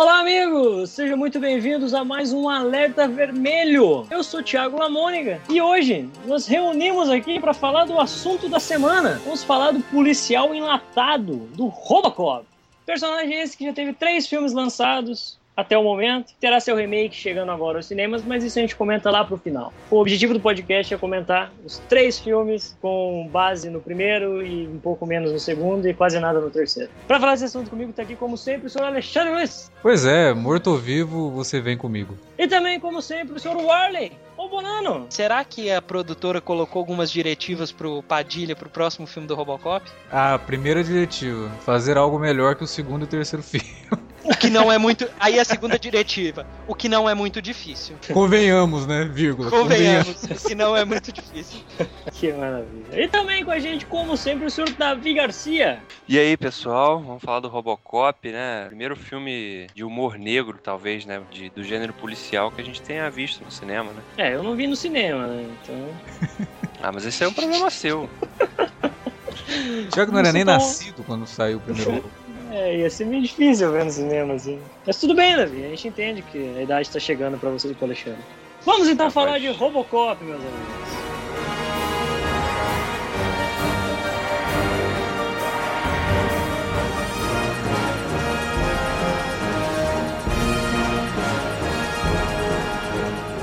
[0.00, 0.88] Olá, amigos!
[0.88, 4.06] Sejam muito bem-vindos a mais um Alerta Vermelho.
[4.10, 9.20] Eu sou Thiago Lamônica e hoje nos reunimos aqui para falar do assunto da semana.
[9.26, 12.46] Vamos falar do policial enlatado, do Robocop.
[12.86, 16.32] Personagem esse que já teve três filmes lançados, até o momento.
[16.40, 19.72] Terá seu remake chegando agora aos cinemas, mas isso a gente comenta lá pro final.
[19.90, 24.78] O objetivo do podcast é comentar os três filmes com base no primeiro e um
[24.78, 26.90] pouco menos no segundo e quase nada no terceiro.
[27.06, 29.70] Para falar desse assunto comigo, tá aqui como sempre o senhor Alexandre Luiz.
[29.82, 32.16] Pois é, morto ou vivo, você vem comigo.
[32.38, 34.12] E também, como sempre, o senhor Warley.
[34.36, 35.06] Ô, Bonano!
[35.10, 39.84] Será que a produtora colocou algumas diretivas pro Padilha pro próximo filme do Robocop?
[40.10, 43.68] A primeira diretiva, fazer algo melhor que o segundo e o terceiro filme.
[44.24, 45.08] O que não é muito.
[45.18, 46.46] Aí a segunda diretiva.
[46.66, 47.96] O que não é muito difícil.
[48.12, 49.04] Convenhamos, né?
[49.04, 49.50] Vírgula.
[49.50, 50.22] Convenhamos.
[50.24, 51.60] O que não é muito difícil.
[52.12, 53.04] que maravilha.
[53.04, 55.82] E também com a gente, como sempre, o senhor Davi Garcia.
[56.06, 58.66] E aí, pessoal, vamos falar do Robocop, né?
[58.66, 61.22] Primeiro filme de humor negro, talvez, né?
[61.30, 64.02] De, do gênero policial que a gente tenha visto no cinema, né?
[64.18, 65.46] É, eu não vi no cinema, né?
[65.62, 66.46] Então.
[66.82, 68.08] ah, mas esse é um problema seu.
[69.90, 72.04] Tiago não era nem nascido quando saiu o primeiro
[72.50, 74.58] É, ia ser meio difícil ver no cinema, assim.
[74.84, 77.86] Mas tudo bem, Davi, a gente entende que a idade está chegando para você pro
[77.86, 78.20] Alexandre.
[78.64, 81.10] Vamos então é, falar de Robocop, meus amigos.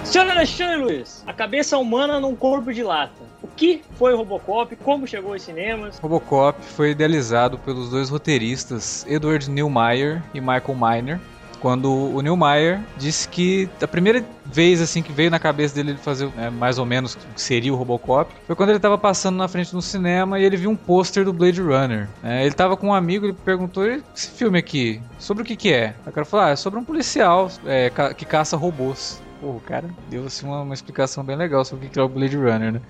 [0.03, 3.26] Senhor Alexandre Luiz, a cabeça humana num corpo de lata.
[3.57, 4.75] Que foi o Robocop?
[4.75, 5.97] Como chegou aos cinemas?
[5.97, 11.19] Robocop foi idealizado pelos dois roteiristas Edward Neumeier e Michael Miner.
[11.59, 16.27] Quando o Neumeier disse que a primeira vez assim que veio na cabeça dele fazer
[16.35, 19.47] né, mais ou menos o que seria o Robocop foi quando ele estava passando na
[19.47, 22.07] frente do cinema e ele viu um pôster do Blade Runner.
[22.23, 25.73] É, ele estava com um amigo ele perguntou: esse filme aqui, sobre o que, que
[25.73, 25.95] é?
[26.05, 29.19] O cara falou: ah, é sobre um policial é, que caça robôs.
[29.39, 32.09] Pô, o cara deu assim, uma, uma explicação bem legal sobre o que é o
[32.09, 32.81] Blade Runner, né?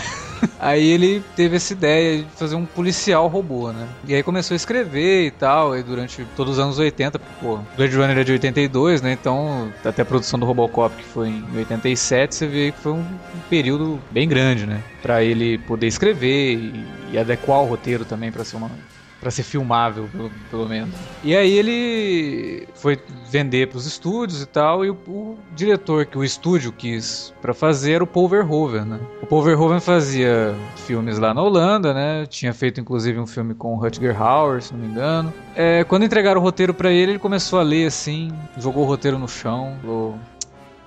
[0.60, 3.88] aí ele teve essa ideia de fazer um policial robô, né?
[4.06, 7.96] E aí começou a escrever e tal, e durante todos os anos 80, pô, Blade
[7.96, 9.12] Runner é de 82, né?
[9.12, 13.04] Então, até a produção do Robocop, que foi em 87, você vê que foi um,
[13.48, 14.82] período bem grande, né?
[15.00, 18.70] Pra ele poder escrever e, e adequar o roteiro também para ser uma
[19.26, 20.94] para ser filmável, pelo, pelo, menos.
[21.24, 22.96] E aí ele foi
[23.28, 27.52] vender para os estúdios e tal, e o, o, diretor que o estúdio quis para
[27.52, 29.00] fazer era o Paul Verhoeven, né?
[29.20, 32.24] O Paul Verhoeven fazia filmes lá na Holanda, né?
[32.26, 35.34] Tinha feito inclusive um filme com o Rutger Hauer, se não me engano.
[35.56, 39.18] É, quando entregaram o roteiro para ele, ele começou a ler assim, jogou o roteiro
[39.18, 40.16] no chão, falou: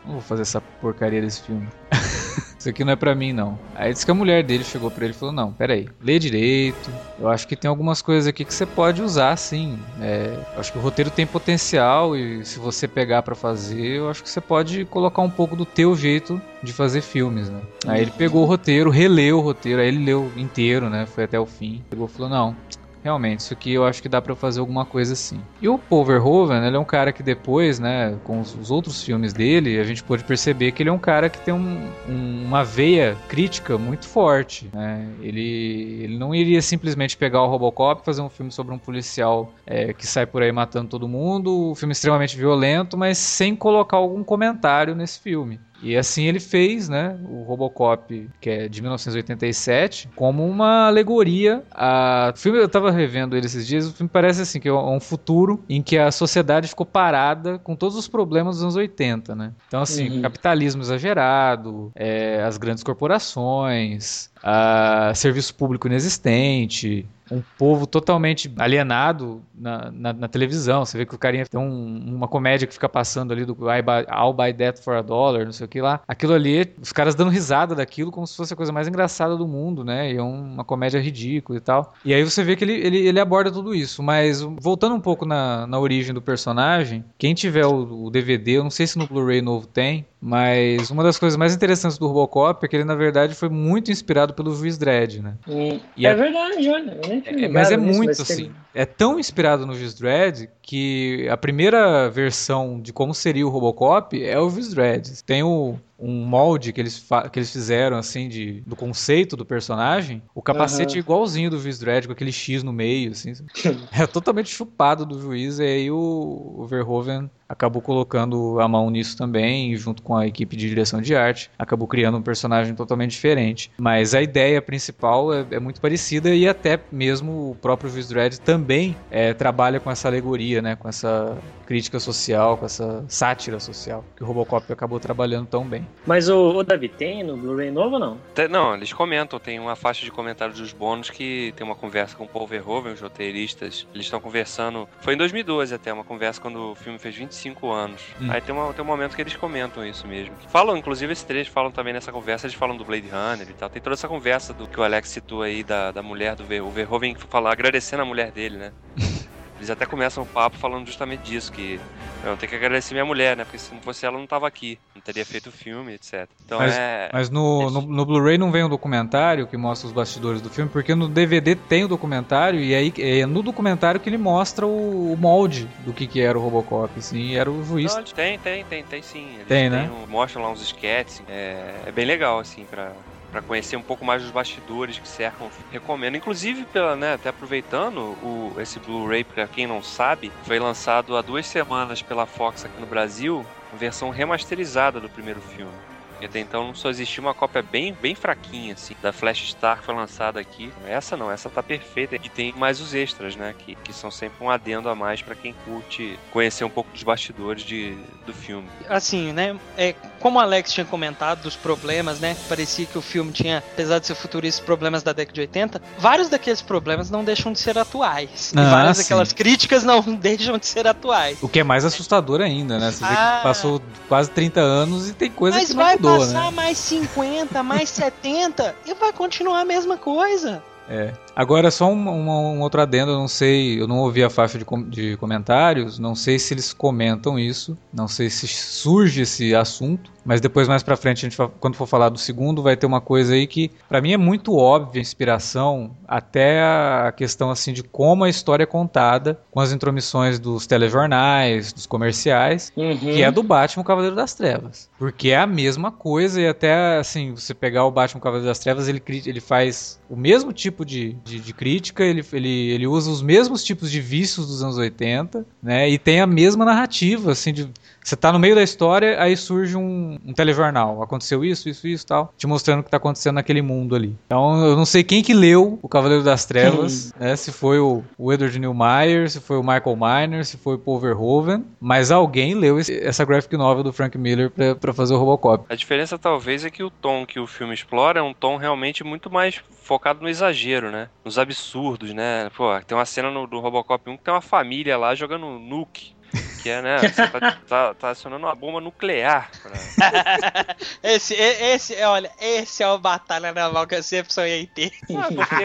[0.06, 1.68] "Não vou fazer essa porcaria desse filme".
[2.60, 3.58] Isso aqui não é para mim, não.
[3.74, 6.92] Aí disse que a mulher dele chegou para ele e falou: Não, peraí, lê direito.
[7.18, 9.80] Eu acho que tem algumas coisas aqui que você pode usar, sim.
[10.02, 14.22] É, acho que o roteiro tem potencial e se você pegar para fazer, eu acho
[14.22, 17.62] que você pode colocar um pouco do teu jeito de fazer filmes, né?
[17.88, 21.06] Aí ele pegou o roteiro, releu o roteiro, aí ele leu inteiro, né?
[21.06, 21.82] Foi até o fim.
[21.90, 22.56] Pegou e falou: Não,
[23.04, 25.42] realmente, isso aqui eu acho que dá para fazer alguma coisa assim.
[25.62, 29.04] E o Paul Verhoeven, ele é um cara que depois, né, com os, os outros
[29.04, 32.46] filmes dele, a gente pode perceber que ele é um cara que tem um, um,
[32.46, 35.08] uma veia crítica muito forte, né?
[35.22, 39.54] Ele, ele não iria simplesmente pegar o Robocop e fazer um filme sobre um policial
[39.66, 43.98] é, que sai por aí matando todo mundo, um filme extremamente violento, mas sem colocar
[43.98, 45.60] algum comentário nesse filme.
[45.82, 52.34] E assim ele fez, né, o Robocop, que é de 1987, como uma alegoria a...
[52.36, 55.00] O filme, eu tava revendo ele esses dias, o filme parece assim, que é um
[55.00, 59.52] futuro em que a sociedade ficou parada com todos os problemas dos anos 80, né?
[59.68, 60.22] Então, assim, uhum.
[60.22, 69.92] capitalismo exagerado, é, as grandes corporações, a serviço público inexistente, um povo totalmente alienado na,
[69.92, 70.86] na, na, televisão.
[70.86, 73.82] Você vê que o carinha tem um, uma comédia que fica passando ali do I
[73.82, 76.02] buy, I'll buy that for a dollar, não sei o que lá.
[76.08, 79.48] Aquilo ali, os caras dando risada daquilo como se fosse a coisa mais engraçada do
[79.48, 80.12] mundo, né?
[80.12, 81.94] E é uma comédia ridícula e tal.
[82.04, 84.02] E aí você vê que ele, ele, ele aborda tudo isso.
[84.02, 88.64] Mas voltando um pouco na, na origem do personagem, quem tiver o, o DVD, eu
[88.64, 92.66] não sei se no Blu-ray novo tem, mas uma das coisas mais interessantes do Robocop
[92.66, 95.36] é que ele, na verdade, foi muito inspirado pelo Juiz Dredd, né?
[95.48, 96.14] Hum, é a...
[96.14, 97.00] verdade, olha.
[97.26, 98.46] É, mas é muito mas assim.
[98.46, 98.52] Tem...
[98.74, 104.22] É tão inspirado no Juiz Dredd que a primeira versão de como seria o Robocop
[104.24, 105.24] é o Juiz Dredd.
[105.26, 110.22] Tem o um molde que eles, que eles fizeram, assim, de, do conceito do personagem,
[110.34, 113.34] o capacete é igualzinho do Juiz Dredd, com aquele X no meio, assim.
[113.92, 119.18] é totalmente chupado do juiz, e aí o, o Verhoeven acabou colocando a mão nisso
[119.18, 123.72] também, junto com a equipe de direção de arte, acabou criando um personagem totalmente diferente.
[123.80, 128.38] Mas a ideia principal é, é muito parecida e até mesmo o próprio Juiz Dredd
[128.38, 131.36] também é, trabalha com essa alegoria, né, com essa
[131.66, 135.88] crítica social, com essa sátira social que o Robocop acabou trabalhando tão bem.
[136.06, 138.18] Mas o, o Davi tem no Blu-ray novo ou não?
[138.34, 142.16] Te- Não, eles comentam, tem uma faixa de comentários dos bônus que tem uma conversa
[142.16, 143.86] com o Paul Verhoeven, os roteiristas.
[143.94, 144.88] Eles estão conversando.
[145.02, 148.02] Foi em 2012 até, uma conversa quando o filme fez 25 anos.
[148.22, 148.28] Hum.
[148.32, 150.34] Aí tem, uma, tem um momento que eles comentam isso mesmo.
[150.48, 153.70] Falam, inclusive, esses três falam também nessa conversa, eles falam do Blade Runner e tal.
[153.70, 156.62] Tem toda essa conversa do que o Alex citou aí da, da mulher do Ver,
[156.62, 158.72] o Verhoeven falar, agradecendo a mulher dele, né?
[159.60, 161.78] Eles até começam o papo falando justamente disso, que
[162.24, 163.44] eu tenho que agradecer minha mulher, né?
[163.44, 164.80] Porque se não fosse ela, eu não tava aqui.
[164.96, 166.28] Não teria feito o filme, etc.
[166.46, 167.10] Então Mas- é.
[167.12, 170.72] Mas no, no, no Blu-ray não vem um documentário que mostra os bastidores do filme,
[170.72, 175.14] porque no DVD tem o documentário, e aí é no documentário que ele mostra o,
[175.14, 177.94] o molde do que, que era o Robocop, assim, era o juiz.
[177.94, 179.36] Não, tem, tem, tem, tem sim.
[179.36, 179.90] Eles Tem, né?
[179.92, 181.22] um- mostram lá uns sketches.
[181.28, 182.94] É, é bem legal, assim, pra,
[183.32, 185.50] pra conhecer um pouco mais dos bastidores que cercam.
[185.72, 186.16] Recomendo.
[186.16, 191.22] Inclusive, pela, né, até aproveitando, o, esse Blu-ray, pra quem não sabe, foi lançado há
[191.22, 195.74] duas semanas pela Fox aqui no Brasil, versão remasterizada do primeiro filme.
[196.22, 199.86] E até então só existia uma cópia bem, bem fraquinha, assim, da Flash Star que
[199.86, 200.72] foi lançada aqui.
[200.86, 202.16] Essa não, essa tá perfeita.
[202.16, 203.56] E tem mais os extras, né?
[203.58, 207.04] Que, que são sempre um adendo a mais pra quem curte conhecer um pouco dos
[207.04, 208.68] bastidores de, do filme.
[208.90, 209.58] Assim, né?
[209.78, 212.36] É, como o Alex tinha comentado dos problemas, né?
[212.48, 215.82] Parecia que o filme tinha, apesar de ser futurista, problemas da década de 80.
[215.98, 218.52] Vários daqueles problemas não deixam de ser atuais.
[218.56, 219.04] Ah, e várias sim.
[219.04, 221.38] daquelas críticas não deixam de ser atuais.
[221.42, 222.92] O que é mais assustador ainda, né?
[222.92, 223.38] Você vê Ah.
[223.38, 226.52] que passou quase 30 anos e tem coisa Mas que não vai mudou, passar né?
[226.52, 230.64] mais 50, mais 70 e vai continuar a mesma coisa.
[230.90, 231.14] É.
[231.36, 234.58] Agora, só um, um- um outro adendo, eu não sei, eu não ouvi a faixa
[234.58, 239.54] de, com- de comentários, não sei se eles comentam isso, não sei se surge esse
[239.54, 242.88] assunto, mas depois mais pra frente, a gente, quando for falar do segundo, vai ter
[242.88, 247.72] uma coisa aí que pra mim é muito óbvia a inspiração, até a questão assim
[247.72, 252.98] de como a história é contada, com as intromissões dos telejornais, dos comerciais, Uhum.
[252.98, 254.89] que é do Batman Cavaleiro das Trevas.
[255.00, 258.90] Porque é a mesma coisa, e até assim, você pegar o Batman Cavaleiro das Trevas,
[258.90, 263.22] ele, ele faz o mesmo tipo de, de, de crítica, ele, ele, ele usa os
[263.22, 265.90] mesmos tipos de vícios dos anos 80, né?
[265.90, 267.72] E tem a mesma narrativa, assim, de.
[268.10, 271.04] Você tá no meio da história, aí surge um, um telejornal.
[271.04, 274.16] Aconteceu isso, isso, isso tal, te mostrando o que tá acontecendo naquele mundo ali.
[274.26, 277.36] Então eu não sei quem que leu o Cavaleiro das Trevas, né?
[277.36, 281.00] Se foi o, o Edward Neumeier, se foi o Michael Miner, se foi o Paul
[281.00, 285.18] Verhoeven, mas alguém leu esse- essa graphic novel do Frank Miller pra, pra fazer o
[285.20, 285.66] Robocop.
[285.70, 289.04] A diferença talvez é que o tom que o filme explora é um tom realmente
[289.04, 291.10] muito mais focado no exagero, né?
[291.24, 292.50] Nos absurdos, né?
[292.58, 296.18] Pô, tem uma cena no, do Robocop 1 que tem uma família lá jogando nuke.
[296.58, 296.98] Que é, né?
[297.08, 299.50] Você tá, tá, tá acionando uma bomba nuclear.
[299.64, 304.92] pra- esse, esse, é, olha, esse é o Batalha Naval que eu sempre sonhei ter.
[305.16, 305.56] Ah, porque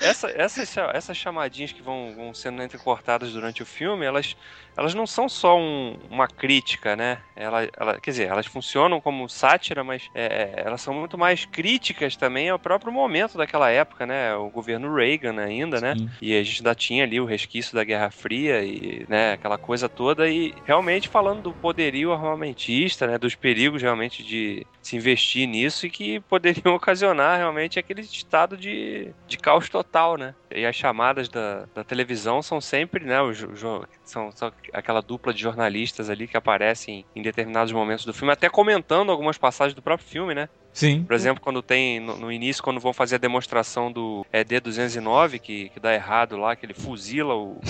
[0.00, 4.36] essa, essas, essas chamadinhas que vão, vão sendo entrecortadas durante o filme, elas,
[4.76, 7.18] elas não são só um- uma crítica, né?
[7.34, 11.44] Ela, ela, quer dizer, elas funcionam como sátira, mas é, é, elas são muito mais
[11.44, 14.32] críticas também ao próprio momento daquela época, né?
[14.36, 15.94] O governo Reagan ainda, né?
[15.96, 16.08] Sim.
[16.22, 19.88] E a gente ainda tinha ali o resquício da Guerra Fria e, né, aquela coisa
[19.94, 25.86] toda e realmente falando do poderio armamentista, né, dos perigos realmente de se investir nisso
[25.86, 30.34] e que poderiam ocasionar realmente aquele estado de, de caos total, né?
[30.50, 33.38] E as chamadas da, da televisão são sempre, né, os,
[34.04, 38.48] são, são aquela dupla de jornalistas ali que aparecem em determinados momentos do filme, até
[38.48, 40.48] comentando algumas passagens do próprio filme, né?
[40.72, 41.02] Sim.
[41.04, 45.40] Por exemplo, quando tem no, no início, quando vão fazer a demonstração do é, D209,
[45.40, 47.60] que, que dá errado lá, que ele fuzila o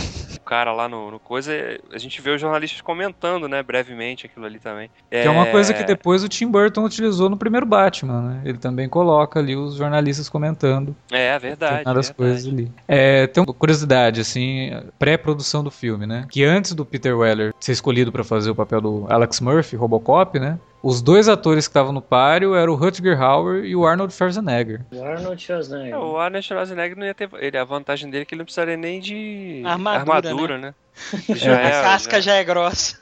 [0.51, 1.53] cara lá no, no coisa,
[1.93, 4.91] a gente vê os jornalistas comentando, né, brevemente aquilo ali também.
[5.09, 8.43] Que é uma coisa que depois o Tim Burton utilizou no primeiro Batman, né?
[8.45, 11.71] Ele também coloca ali os jornalistas comentando É, verdade.
[11.85, 12.17] determinadas verdade.
[12.17, 12.73] coisas ali.
[12.89, 16.27] É, tem uma curiosidade, assim, pré-produção do filme, né?
[16.29, 20.41] Que antes do Peter Weller ser escolhido pra fazer o papel do Alex Murphy, Robocop,
[20.41, 20.59] né?
[20.83, 24.81] Os dois atores que estavam no páreo eram o Rutger Hauer e o Arnold Schwarzenegger.
[24.91, 25.95] O Arnold Schwarzenegger.
[25.95, 27.29] É, o Arnold Schwarzenegger não ia ter.
[27.35, 30.75] Ele, a vantagem dele é que ele não precisaria nem de Armadura, armadura, né?
[31.31, 32.97] Já a é, casca já, já é grossa.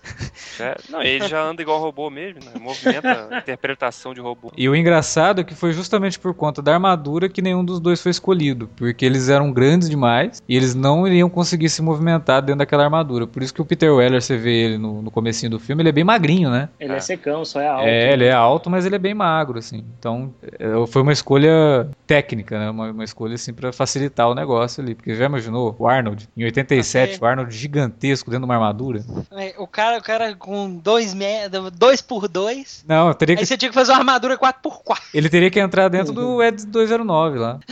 [0.58, 2.52] já é- Não, ele já anda igual robô mesmo, né?
[2.58, 4.50] Movimenta a interpretação de robô.
[4.56, 8.00] E o engraçado é que foi justamente por conta da armadura que nenhum dos dois
[8.02, 12.58] foi escolhido, porque eles eram grandes demais e eles não iriam conseguir se movimentar dentro
[12.58, 13.26] daquela armadura.
[13.26, 15.88] Por isso que o Peter Weller, você vê ele no, no comecinho do filme, ele
[15.90, 16.68] é bem magrinho, né?
[16.80, 17.00] Ele é, É.
[17.00, 17.86] secão, só é alto.
[17.86, 19.84] É, ele é alto, mas ele é bem magro, assim.
[19.98, 22.70] Então, é, foi uma escolha técnica, né?
[22.70, 24.94] Uma, uma escolha, assim, pra facilitar o negócio ali.
[24.94, 27.18] Porque já imaginou o Arnold, em 87, Ok.
[27.22, 27.56] o Arnold
[27.88, 29.04] gigantesco dentro de uma armadura?
[29.32, 31.26] É, O cara, o cara com dois, me...
[31.72, 32.84] dois por dois.
[32.86, 34.98] Não, teria que, Aí você tinha que fazer uma armadura 4x4.
[35.14, 37.58] ele teria que entrar dentro do Ed 209 lá.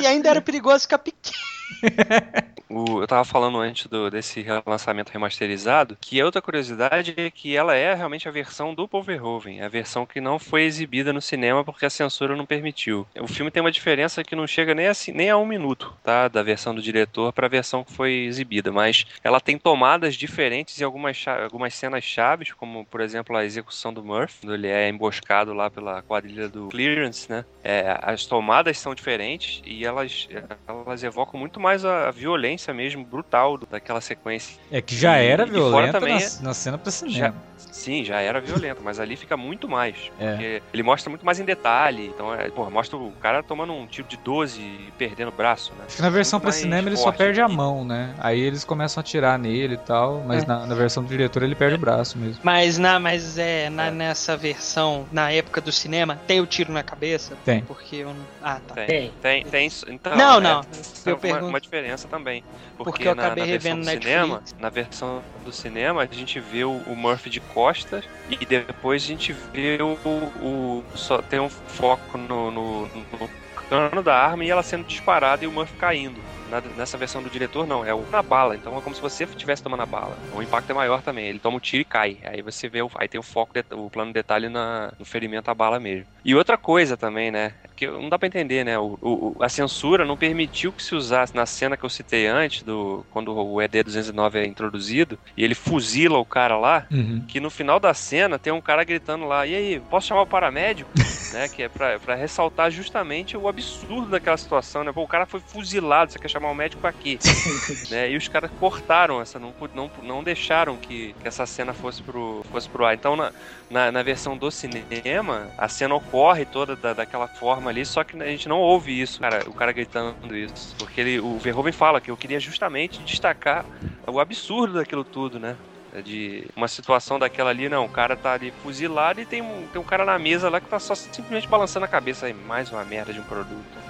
[0.00, 1.36] E ainda era perigoso ficar pequeno.
[2.68, 7.54] O- eu tava falando antes do- desse relançamento remasterizado, que a outra curiosidade é que
[7.56, 11.20] ela é realmente a versão do Paul Verhoeven, a versão que não foi exibida no
[11.20, 13.06] cinema porque a censura não permitiu.
[13.20, 16.26] O filme tem uma diferença que não chega nem a, nem a um minuto, tá?
[16.28, 20.80] Da versão do diretor para a versão que foi exibida, mas ela tem tomadas diferentes
[20.80, 24.88] em algumas, algumas cenas chaves, como por exemplo a execução do Murphy, quando ele é
[24.88, 27.44] emboscado lá pela quadrilha do Clearance, né?
[27.62, 30.26] É, as tomadas são diferentes e elas,
[30.66, 34.56] elas evocam muito mais a, violência mesmo, brutal daquela sequência.
[34.70, 37.18] É que já E- era e violenta também na, é- na cena pra cinema.
[37.18, 37.34] Já-
[37.72, 39.96] Sim, já era violenta, mas ali fica muito mais.
[40.18, 40.30] É.
[40.30, 42.06] Porque ele mostra muito mais em detalhe.
[42.14, 45.72] Então, é, porra, mostra o cara tomando um tiro de 12 e perdendo o braço,
[45.72, 45.84] né?
[45.86, 47.16] Acho que na versão Muito pra cinema ele só forte.
[47.18, 48.14] perde a mão, né?
[48.18, 50.46] Aí eles começam a atirar nele e tal, mas É.
[50.46, 52.38] na, na versão do diretor ele perde o braço mesmo.
[52.44, 53.90] Mas, na, mas é, na, É.
[53.90, 57.36] nessa versão, na época do cinema, tem o tiro na cabeça?
[57.44, 57.62] Tem.
[57.62, 58.24] Porque eu não.
[58.42, 58.74] Ah, tá.
[58.74, 59.44] Tem, Tem.
[59.44, 60.60] tem, Então, Não, é, não.
[60.60, 62.44] é Eu pergunto- uma diferença também.
[62.76, 64.04] Porque, Porque eu na, acabei na revendo do Netflix.
[64.04, 69.02] cinema, na versão do cinema, a gente vê o, o Murphy de costas e depois
[69.02, 69.98] a gente vê o.
[70.04, 75.44] o- só tem um foco no, no, no cano da arma e ela sendo disparada
[75.44, 76.26] e o Murphy caindo.
[76.46, 78.54] Na- nessa versão do diretor, não, é o- na bala.
[78.56, 80.18] Então é como se você estivesse tomando a bala.
[80.30, 81.26] O impacto é maior também.
[81.26, 82.18] Ele toma um tiro e cai.
[82.24, 85.04] Aí você vê, o, aí tem o foco, det- o plano de detalhe na- no
[85.04, 86.06] ferimento à bala mesmo.
[86.24, 87.54] E outra coisa também, né?
[87.76, 88.78] Que não dá pra entender, né?
[88.78, 92.62] O, o- a censura não permitiu que se usasse na cena que eu citei antes,
[92.62, 97.24] do, quando o ED-209 é introduzido, e ele fuzila o cara lá, Uhum.
[97.28, 100.26] que no final da cena tem um cara gritando lá, e aí, posso chamar o
[100.26, 100.90] paramédico?
[101.34, 104.92] né, que é pra, pra ressaltar justamente o absurdo daquela situação, né?
[104.92, 107.18] Pô, o cara foi fuzilado, você quer chamar o médico pra quê?
[107.90, 108.10] né?
[108.10, 112.44] E os caras cortaram essa, não, não, não deixaram que, que essa cena fosse pro,
[112.50, 112.94] fosse pro ar.
[112.94, 113.32] Então, na,
[113.70, 118.20] na, na versão do cinema, a cena ocorre toda da, daquela forma ali, só que
[118.20, 120.74] a gente não ouve isso, cara, o cara gritando isso.
[120.78, 123.64] Porque ele, o Verhoeven fala que eu queria justamente destacar
[124.06, 125.56] o absurdo daquilo tudo, né?
[126.04, 129.80] De uma situação daquela ali, não, o cara tá ali fuzilado e tem um, tem
[129.80, 132.84] um cara na mesa lá que tá só simplesmente balançando a cabeça aí, mais uma
[132.84, 133.83] merda de um produto.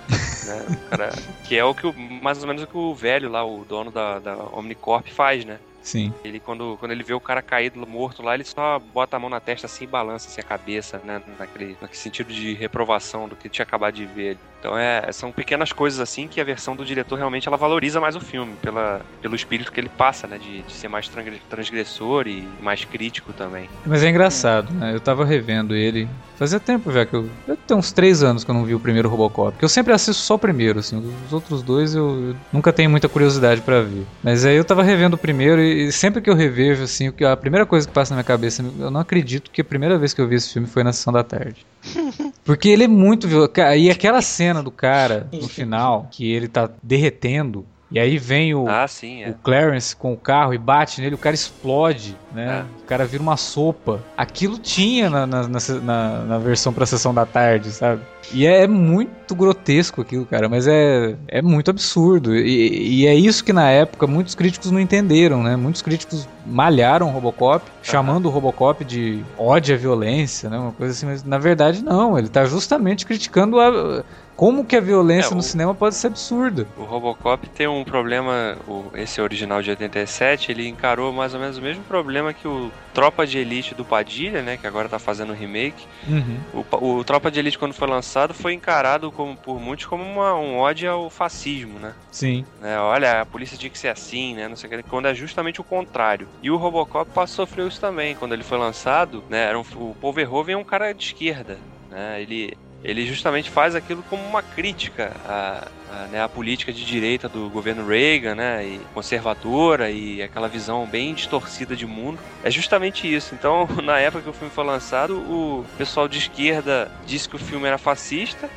[0.45, 0.65] Né?
[0.69, 1.11] O cara,
[1.43, 3.91] que é o que o, mais ou menos o que o velho lá, o dono
[3.91, 5.59] da, da Omnicorp faz, né?
[5.85, 6.12] Sim.
[6.25, 9.29] Ele, quando, quando ele vê o cara caído, morto lá, ele só bota a mão
[9.29, 11.21] na testa assim e balança assim, a cabeça, né?
[11.38, 14.38] Naquele, naquele sentido de reprovação do que tinha acabado de ver.
[14.59, 18.17] Então é, são pequenas coisas assim que a versão do diretor realmente ela valoriza mais
[18.17, 20.38] o filme, pela, pelo espírito que ele passa, né?
[20.38, 23.69] De, de ser mais transgre- transgressor e mais crítico também.
[23.85, 24.95] Mas é engraçado, né?
[24.95, 26.09] Eu tava revendo ele.
[26.37, 27.31] Fazia tempo já que eu.
[27.67, 29.53] Tenho uns três anos que eu não vi o primeiro Robocop.
[29.53, 30.97] Porque eu sempre assisto só o primeiro, assim.
[31.26, 34.07] Os outros dois eu, eu nunca tenho muita curiosidade pra ver.
[34.23, 37.37] Mas aí eu tava revendo o primeiro e, e sempre que eu revejo, assim, a
[37.37, 40.21] primeira coisa que passa na minha cabeça, eu não acredito que a primeira vez que
[40.21, 41.66] eu vi esse filme foi na sessão da tarde.
[42.45, 43.61] Porque ele é muito violento.
[43.76, 47.66] E aquela cena do cara no final, que ele tá derretendo.
[47.95, 49.31] E aí vem o, Ah, sim, é.
[49.31, 52.65] o Clarence com o carro e bate nele, o cara explode, né?
[52.67, 52.83] É.
[52.83, 54.03] O cara vira uma sopa.
[54.17, 58.03] Aquilo tinha na, na, na, na- versão pra sessão da tarde, sabe?
[58.33, 62.35] E é muito grotesco aquilo, cara, mas é, é muito absurdo.
[62.35, 65.55] E, e é isso que na época muitos críticos não entenderam, né?
[65.55, 70.59] Muitos críticos malharam o Robocop, chamando o Robocop de ódio à violência, né?
[70.59, 74.03] Uma coisa assim, mas na verdade não, ele tá justamente criticando a.
[74.37, 76.67] Como que a violência É, no o- cinema pode ser absurda?
[76.76, 81.57] O Robocop tem um problema, o- esse original de 87, ele encarou mais ou menos
[81.57, 85.31] o mesmo problema que o Tropa de Elite do Padilha, né, que agora tá fazendo
[85.31, 85.87] o remake.
[86.09, 86.38] Uhum.
[86.73, 90.35] O, o Tropa de Elite, quando foi lançado, foi encarado como, por muitos como uma-
[90.35, 91.95] um ódio ao fascismo, né?
[92.11, 92.45] Sim.
[92.61, 92.79] né?
[92.79, 94.49] Olha, a polícia tinha que ser assim, né?
[94.49, 96.29] Não sei o que, quando é justamente o contrário.
[96.43, 98.14] E o Robocop passou- sofreu isso também.
[98.14, 99.45] Quando ele foi lançado, né?
[99.49, 101.59] Era um, o Paul Verhoeven é um cara de esquerda,
[101.91, 102.23] né?
[102.23, 107.29] Ele, ele justamente faz aquilo como uma crítica à, à, né, à política de direita
[107.29, 108.64] do governo Reagan, né?
[108.64, 112.19] E conservadora e aquela visão bem distorcida de mundo.
[112.43, 113.35] É justamente isso.
[113.35, 117.38] Então, na época que o filme foi lançado, o pessoal de esquerda disse que o
[117.38, 118.50] filme era fascista,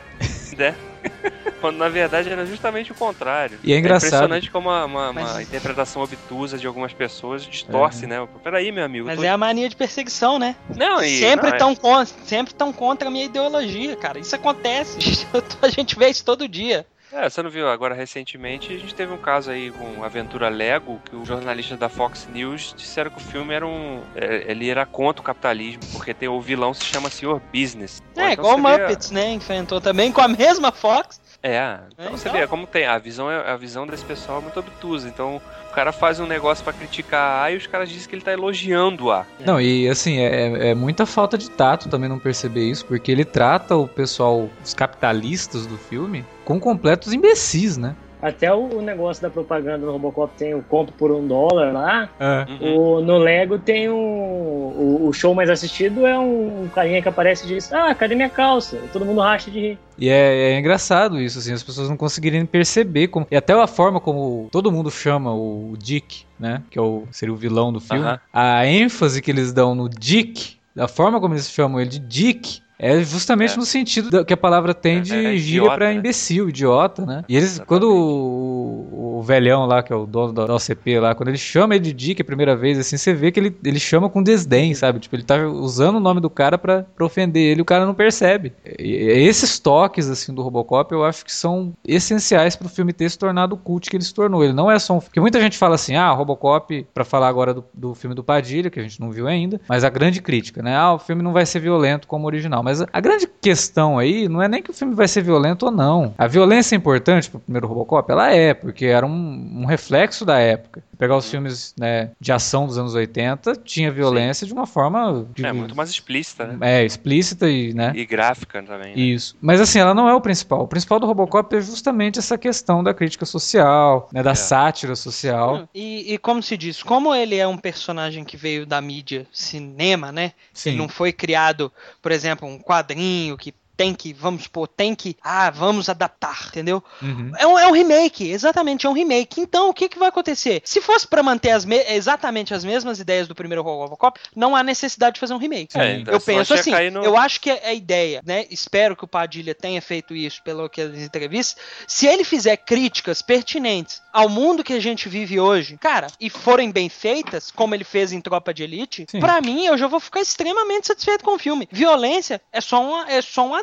[0.57, 0.75] né?
[1.59, 3.57] Quando na verdade era justamente o contrário.
[3.63, 4.09] E é engraçado.
[4.09, 8.27] impressionante como uma, uma- Mas- uma interpretação obtusa de algumas pessoas distorce, né?
[8.43, 9.07] Peraí, meu amigo.
[9.07, 10.55] Mas tô- é a mania de perseguição, né?
[10.75, 11.19] Não, e.
[11.19, 14.19] sempre não, é- tão con- sempre tão contra a minha ideologia, cara.
[14.19, 14.97] Isso acontece.
[15.61, 16.85] a gente vê isso todo dia.
[17.19, 17.67] É, você não viu?
[17.67, 21.89] Agora, recentemente, a gente teve um caso aí com Aventura Lego, que os jornalistas da
[21.89, 24.01] Fox News disseram que o filme era um...
[24.15, 27.41] é, ele era contra o capitalismo, porque tem, o vilão se chama Sr.
[27.53, 28.01] Business.
[28.15, 29.31] É, então igual o você vê- Muppets, né?
[29.31, 31.19] Enfrentou também com a mesma Fox.
[31.41, 32.39] É, então É, você então.
[32.41, 32.86] vê como tem.
[32.86, 35.07] A visão, é- a visão desse pessoal é muito obtusa.
[35.07, 38.21] Então, o cara faz um negócio pra criticar A e os caras dizem que ele
[38.24, 39.25] tá elogiando A.
[39.45, 43.24] Não, e assim, é, é muita falta de tato também não perceber isso, porque ele
[43.25, 47.93] trata o pessoal, os capitalistas do filme, com completos imbecis, né?
[48.21, 52.09] Até o, negócio da propaganda no Robocop tem o compro por um dólar lá.
[52.19, 52.77] Uhum.
[52.77, 57.45] O, no Lego tem um, o, o show mais assistido é um, carinha que aparece
[57.45, 58.77] e diz: Ah, cadê minha calça?
[58.77, 59.79] E todo mundo racha de rir.
[59.99, 63.27] E é, é engraçado isso, assim, as pessoas não conseguirem perceber como.
[63.29, 66.63] E até a forma como todo mundo chama o Dick, né?
[66.71, 68.03] Que é o, seria o vilão do filme.
[68.03, 68.19] Aham.
[68.31, 72.61] A ênfase que eles dão no Dick, da forma como eles chamam ele de Dick.
[72.79, 73.57] É justamente É.
[73.57, 75.96] no sentido que a palavra tem É, de é gíria idiota, pra né?
[75.96, 77.24] imbecil, idiota, né?
[77.27, 77.67] E eles, Exatamente.
[77.67, 81.75] quando o, o velhão lá, que é o dono da OCP lá, quando ele chama
[81.75, 85.00] ele Dick a primeira vez, assim, você vê que ele, ele chama com desdém, sabe?
[85.00, 87.93] Tipo, ele tá usando o nome do cara pra, pra ofender ele, o cara não
[87.93, 88.53] percebe.
[88.77, 88.93] E,
[89.27, 93.55] esses toques, assim, do Robocop, eu acho que são essenciais pro filme ter se tornado
[93.55, 94.43] o cult que ele se tornou.
[94.43, 95.00] Ele não é só um...
[95.00, 98.69] Porque muita gente fala assim, ah, Robocop, pra falar agora do, do filme do Padilha,
[98.69, 100.75] que a gente não viu ainda, mas a grande crítica, né?
[100.75, 102.62] Ah, o filme não vai ser violento como o original.
[102.62, 105.71] Mas a grande questão aí não é nem que o filme vai ser violento ou
[105.71, 106.13] não.
[106.17, 108.12] A violência é importante pro primeiro Robocop?
[108.12, 110.83] Ela é, porque era um, um reflexo da época.
[110.97, 115.27] Pegar os filmes né, de ação dos anos 80, tinha violência de uma forma...
[115.33, 116.57] de- É muito mais explícita, né?
[116.81, 117.93] é, explícita e, né?
[117.95, 118.95] E gráfica também.
[118.95, 118.99] né?
[119.01, 119.35] Isso.
[119.41, 120.61] Mas assim, ela não é o principal.
[120.63, 124.35] O principal do Robocop é justamente essa questão da crítica social, né, da É.
[124.35, 125.69] sátira social.
[125.73, 130.11] E, e como se diz, como ele é um personagem que veio da mídia cinema,
[130.11, 130.33] né?
[130.53, 130.69] Sim.
[130.71, 131.71] Ele não foi criado,
[132.01, 136.84] por exemplo, um quadrinho que tem que, vamos supor, tem que, ah, vamos adaptar, entendeu?
[137.01, 137.31] Uhum.
[137.38, 139.39] É um, é um remake, exatamente, é um remake.
[139.39, 140.62] Então, o que, que vai acontecer?
[140.65, 144.63] Se fosse pra manter as me- exatamente as mesmas ideias do primeiro Robocop, não há
[144.63, 145.77] necessidade de fazer um remake.
[145.79, 148.46] É, eu penso assim, no- eu acho que é a ideia, né?
[148.50, 151.55] Espero que o Padilha tenha feito isso pelo que as entrevistas.
[151.88, 156.72] Se ele fizer críticas pertinentes ao mundo que a gente vive hoje, cara, e forem
[156.72, 160.21] bem feitas, como ele fez em Tropa de Elite, pra mim eu já vou ficar
[160.21, 161.67] extremamente satisfeito com o filme.
[161.71, 163.54] Violência é só um, é só um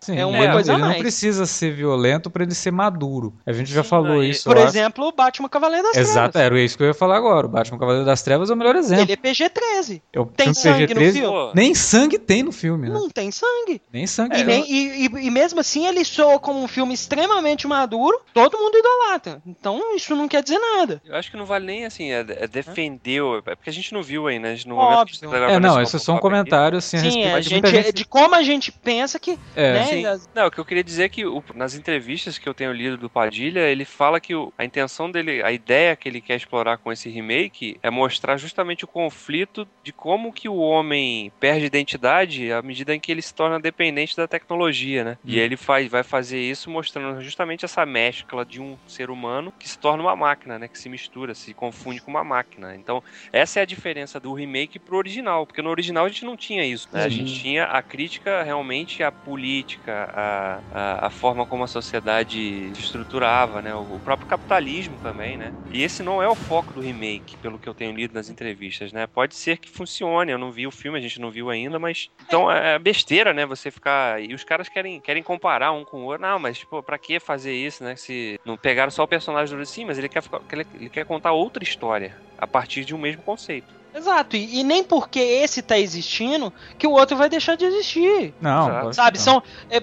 [0.00, 1.00] Sim, é uma ele, coisa a ele não mais.
[1.00, 3.34] precisa ser violento pra ele ser maduro.
[3.46, 4.44] A gente já Sim, falou não, e- isso.
[4.44, 4.66] Por acho.
[4.68, 6.46] exemplo, o Batman Cavaleiro das Exato, Trevas.
[6.46, 7.46] era isso que eu ia falar agora.
[7.46, 9.04] O Batman Cavaleiro das Trevas é o melhor exemplo.
[9.04, 10.02] Ele é PG-13.
[10.12, 11.50] É o Tem sangue no PG-13, filme?
[11.54, 12.94] Nem sangue tem no filme, né?
[12.94, 13.80] Não tem sangue.
[13.92, 14.34] Nem sangue.
[14.36, 14.46] E, tem.
[14.46, 18.76] nem- e- e- e mesmo assim ele soa como um filme extremamente maduro, todo mundo
[18.76, 19.42] idolatra.
[19.46, 21.00] Então isso não quer dizer nada.
[21.04, 23.20] Eu acho que não vale nem assim, é, é defender.
[23.22, 24.52] o- É porque a gente não viu ainda, né?
[24.52, 24.90] A gente, no Óbvio.
[24.92, 26.78] momento que a gente gravando É, não, esse isso é só um Robocop aqui- comentário
[26.78, 27.94] assim a Sim, respeito a de muita gente, gente.
[27.94, 29.38] de como a gente pensa que.
[29.54, 30.06] É, né, sim.
[30.06, 32.72] as- Não, o que eu queria dizer é que o- nas entrevistas que eu tenho
[32.72, 36.36] lido do Padilha, ele fala que o- a intenção dele, a ideia que ele quer
[36.36, 41.66] explorar com esse remake é mostrar justamente o conflito de como que o homem perde
[41.66, 45.18] identidade à medida em que ele se torna dependente da tecnologia, né?
[45.26, 45.40] E Hum.
[45.40, 49.78] ele faz, vai fazer isso mostrando justamente essa mescla de um ser humano que se
[49.78, 50.68] torna uma máquina, né?
[50.68, 52.76] Que se mistura, se confunde com uma máquina.
[52.76, 56.36] Então, essa é a diferença do remake pro original, porque no original a gente não
[56.36, 57.02] tinha isso, né?
[57.04, 59.39] A gente tinha a crítica realmente à política,
[59.86, 63.74] à, à, à forma como a sociedade se estruturava, né?
[63.74, 65.52] O próprio capitalismo também, né?
[65.70, 68.92] E esse não é o foco do remake, pelo que eu tenho lido nas entrevistas,
[68.92, 69.06] né?
[69.06, 72.08] Pode ser que funcione, eu não vi o filme, a gente não viu ainda, mas...
[72.22, 73.46] Então, é besteira, né?
[73.46, 74.22] Você ficar...
[74.22, 76.22] E os caras querem, querem comparar um com o outro.
[76.22, 77.96] Não, mas, pô, pra que fazer isso, né?
[77.96, 79.64] Se não pegaram só o personagem do...
[79.66, 83.22] Sim, mas ele quer, ficar- ele quer contar outra história a partir de um mesmo
[83.22, 83.74] conceito.
[83.94, 88.34] Exato, e, e nem porque esse tá existindo que o outro vai deixar de existir.
[88.40, 89.42] Não, Sabe, que são.
[89.70, 89.82] é,